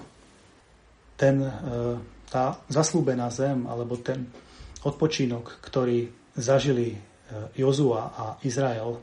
Ten, 1.19 1.43
e, 1.43 1.51
tá 2.31 2.59
zaslúbená 2.71 3.27
zem, 3.31 3.67
alebo 3.67 3.99
ten 3.99 4.29
odpočinok, 4.85 5.59
ktorý 5.59 6.07
zažili 6.37 6.95
e, 6.95 6.97
Jozua 7.59 8.15
a 8.15 8.25
Izrael, 8.47 8.99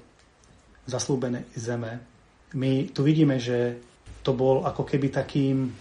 zaslúbené 0.89 1.45
zeme, 1.53 2.01
my 2.55 2.93
tu 2.93 3.01
vidíme, 3.03 3.41
že 3.41 3.81
to 4.23 4.37
bol 4.37 4.63
ako 4.65 4.87
keby 4.87 5.11
takým 5.11 5.73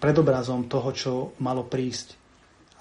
predobrazom 0.00 0.66
toho, 0.70 0.90
čo 0.94 1.12
malo 1.40 1.66
prísť. 1.66 2.16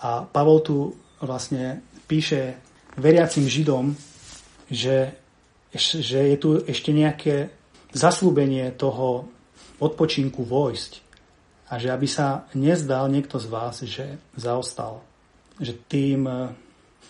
A 0.03 0.23
Pavol 0.27 0.59
tu 0.63 0.77
vlastne 1.23 1.83
píše 2.07 2.59
veriacim 2.99 3.47
Židom, 3.47 3.95
že 4.67 5.23
že 5.73 6.29
je 6.29 6.37
tu 6.37 6.49
ešte 6.61 6.93
nejaké 6.93 7.49
zaslúbenie 7.93 8.69
toho 8.77 9.25
odpočinku 9.81 10.45
vojsť 10.45 11.01
a 11.73 11.81
že 11.81 11.89
aby 11.89 12.05
sa 12.05 12.45
nezdal 12.53 13.09
niekto 13.09 13.41
z 13.41 13.47
vás, 13.49 13.81
že 13.81 14.21
zaostal. 14.37 15.01
Že 15.57 15.73
tým 15.89 16.21
e, 16.29 16.33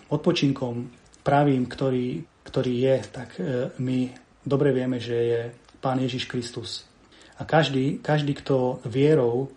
odpočinkom 0.08 0.88
pravým, 1.28 1.68
ktorý, 1.68 2.24
ktorý 2.48 2.74
je, 2.88 2.96
tak 3.12 3.30
e, 3.36 3.76
my 3.84 4.16
dobre 4.48 4.72
vieme, 4.72 5.04
že 5.04 5.18
je 5.20 5.42
Pán 5.84 6.00
Ježiš 6.00 6.32
Kristus. 6.32 6.88
A 7.36 7.44
každý, 7.44 8.00
každý, 8.00 8.40
kto 8.40 8.80
vierou, 8.88 9.52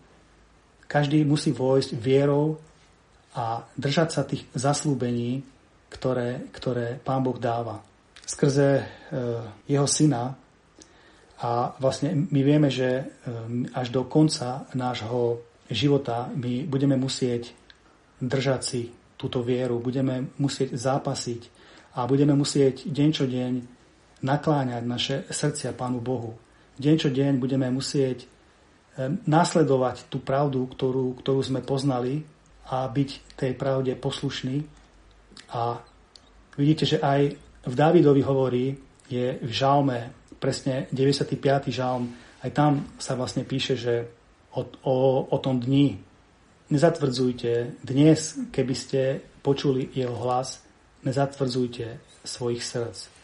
každý 0.90 1.22
musí 1.22 1.54
vojsť 1.54 1.94
vierou 1.94 2.58
a 3.30 3.62
držať 3.78 4.08
sa 4.10 4.26
tých 4.26 4.42
zaslúbení, 4.58 5.46
ktoré, 5.86 6.50
ktoré 6.50 6.98
Pán 6.98 7.22
Boh 7.22 7.38
dáva 7.38 7.86
skrze 8.26 8.82
e, 8.82 8.84
jeho 9.70 9.86
syna 9.86 10.34
a 11.38 11.78
vlastne 11.78 12.26
my 12.26 12.40
vieme, 12.42 12.66
že 12.74 12.88
e, 12.90 13.04
až 13.70 13.94
do 13.94 14.02
konca 14.02 14.66
nášho 14.74 15.46
života 15.70 16.26
my 16.34 16.66
budeme 16.66 16.98
musieť 16.98 17.54
držať 18.18 18.60
si 18.66 18.82
túto 19.14 19.46
vieru, 19.46 19.78
budeme 19.78 20.34
musieť 20.42 20.74
zápasiť 20.74 21.42
a 21.96 22.04
budeme 22.10 22.34
musieť 22.34 22.90
deň 22.90 23.08
čo 23.14 23.24
deň 23.30 23.75
nakláňať 24.24 24.82
naše 24.84 25.16
srdcia 25.28 25.76
Pánu 25.76 26.00
Bohu. 26.00 26.36
Deň 26.76 26.94
čo 27.00 27.08
deň 27.08 27.40
budeme 27.40 27.68
musieť 27.72 28.28
nasledovať 29.28 30.08
tú 30.08 30.24
pravdu, 30.24 30.64
ktorú, 30.64 31.20
ktorú 31.20 31.40
sme 31.44 31.60
poznali 31.60 32.24
a 32.72 32.88
byť 32.88 33.36
tej 33.36 33.52
pravde 33.52 33.92
poslušný. 33.92 34.64
A 35.52 35.78
vidíte, 36.56 36.88
že 36.88 36.98
aj 37.04 37.36
v 37.66 37.74
Dávidovi 37.74 38.22
hovorí, 38.24 38.66
je 39.06 39.38
v 39.38 39.52
žalme, 39.52 40.10
presne 40.40 40.88
95. 40.90 41.70
žalm, 41.70 42.10
aj 42.42 42.50
tam 42.56 42.72
sa 42.98 43.14
vlastne 43.14 43.44
píše, 43.44 43.76
že 43.78 43.94
o, 44.56 44.64
o, 44.82 44.96
o 45.30 45.38
tom 45.38 45.60
dni 45.60 46.00
nezatvrdzujte 46.72 47.84
dnes, 47.84 48.50
keby 48.50 48.74
ste 48.74 49.00
počuli 49.44 49.92
jeho 49.94 50.16
hlas, 50.26 50.64
nezatvrdzujte 51.06 51.86
svojich 52.26 52.64
srdc. 52.64 53.15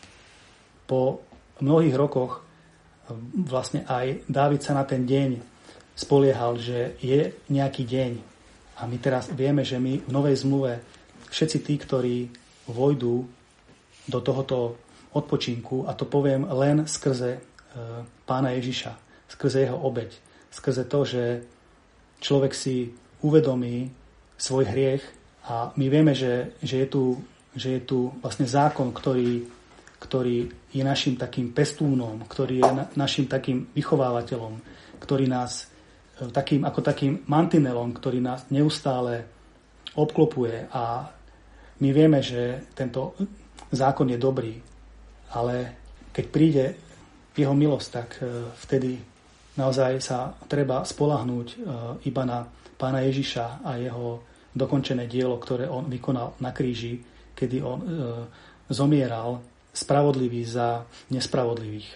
Po 0.93 1.24
mnohých 1.64 1.97
rokoch 1.97 2.45
vlastne 3.49 3.88
aj 3.88 4.28
Dávid 4.28 4.61
sa 4.61 4.76
na 4.76 4.84
ten 4.84 5.09
deň 5.09 5.40
spoliehal, 5.97 6.61
že 6.61 7.01
je 7.01 7.32
nejaký 7.49 7.88
deň. 7.88 8.12
A 8.76 8.84
my 8.84 9.01
teraz 9.01 9.32
vieme, 9.32 9.64
že 9.64 9.80
my 9.80 10.05
v 10.05 10.11
Novej 10.12 10.45
zmluve 10.45 10.84
všetci 11.32 11.59
tí, 11.64 11.74
ktorí 11.80 12.16
vojdú 12.68 13.24
do 14.05 14.18
tohoto 14.20 14.76
odpočinku 15.16 15.88
a 15.88 15.97
to 15.97 16.05
poviem 16.05 16.45
len 16.53 16.84
skrze 16.84 17.36
e, 17.36 17.40
pána 18.28 18.53
Ježiša, 18.57 18.93
skrze 19.32 19.64
jeho 19.64 19.80
obeď, 19.80 20.12
skrze 20.53 20.84
to, 20.88 21.01
že 21.09 21.24
človek 22.20 22.53
si 22.53 22.93
uvedomí 23.24 23.88
svoj 24.36 24.68
hriech 24.68 25.05
a 25.49 25.72
my 25.76 25.86
vieme, 25.88 26.12
že, 26.12 26.57
že, 26.61 26.84
je, 26.84 26.86
tu, 26.88 27.03
že 27.57 27.78
je 27.78 27.80
tu 27.80 28.12
vlastne 28.24 28.45
zákon, 28.45 28.90
ktorý, 28.93 29.47
ktorý 30.03 30.50
je 30.74 30.82
našim 30.82 31.14
takým 31.14 31.55
pestúnom, 31.55 32.26
ktorý 32.26 32.59
je 32.59 32.70
na, 32.74 32.84
našim 32.98 33.30
takým 33.30 33.70
vychovávateľom, 33.70 34.59
ktorý 34.98 35.30
nás 35.30 35.70
e, 36.18 36.26
takým, 36.34 36.66
ako 36.66 36.82
takým 36.82 37.22
mantinelom, 37.30 37.94
ktorý 37.94 38.18
nás 38.18 38.50
neustále 38.50 39.22
obklopuje. 39.94 40.66
A 40.74 41.07
my 41.78 41.88
vieme, 41.94 42.18
že 42.18 42.66
tento 42.74 43.14
zákon 43.70 44.11
je 44.11 44.18
dobrý, 44.18 44.59
ale 45.38 45.55
keď 46.11 46.24
príde 46.34 46.64
jeho 47.38 47.55
milosť, 47.55 47.88
tak 47.94 48.09
e, 48.18 48.50
vtedy 48.59 48.98
naozaj 49.55 50.03
sa 50.03 50.34
treba 50.50 50.82
spolahnúť 50.82 51.46
e, 51.46 51.57
iba 52.11 52.22
na 52.26 52.42
pána 52.74 53.07
Ježiša 53.07 53.62
a 53.62 53.78
jeho 53.78 54.26
dokončené 54.50 55.07
dielo, 55.07 55.38
ktoré 55.38 55.70
on 55.70 55.86
vykonal 55.86 56.42
na 56.42 56.50
kríži, 56.50 56.98
kedy 57.32 57.64
on 57.64 57.80
zomieral 58.68 59.40
spravodlivý 59.72 60.44
za 60.44 60.84
nespravodlivých. 61.08 61.88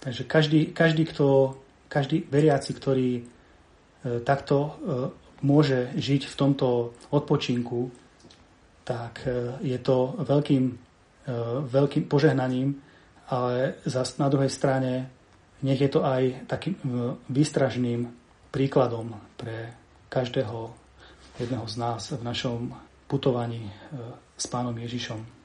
Takže 0.00 0.22
každý, 0.24 0.60
každý, 0.74 1.06
kto, 1.06 1.56
každý 1.86 2.26
veriaci, 2.26 2.74
ktorý 2.74 3.10
takto 4.24 4.80
môže 5.40 5.92
žiť 5.96 6.28
v 6.28 6.34
tomto 6.36 6.92
odpočinku, 7.12 7.88
tak 8.84 9.24
e, 9.24 9.56
je 9.64 9.78
to 9.80 10.18
veľkým, 10.20 10.64
e, 10.68 10.74
veľkým 11.64 12.04
požehnaním, 12.10 12.76
ale 13.30 13.80
zase 13.86 14.18
na 14.18 14.28
druhej 14.28 14.50
strane 14.50 15.08
nech 15.62 15.80
je 15.80 15.90
to 15.92 16.02
aj 16.04 16.48
takým 16.48 16.76
e, 16.76 17.14
výstražným 17.30 18.08
príkladom 18.50 19.16
pre 19.38 19.72
každého 20.10 20.74
jedného 21.38 21.66
z 21.70 21.76
nás 21.78 22.02
v 22.12 22.22
našom 22.26 22.74
putovaní 23.08 23.70
s 24.36 24.44
pánom 24.50 24.74
Ježišom. 24.76 25.39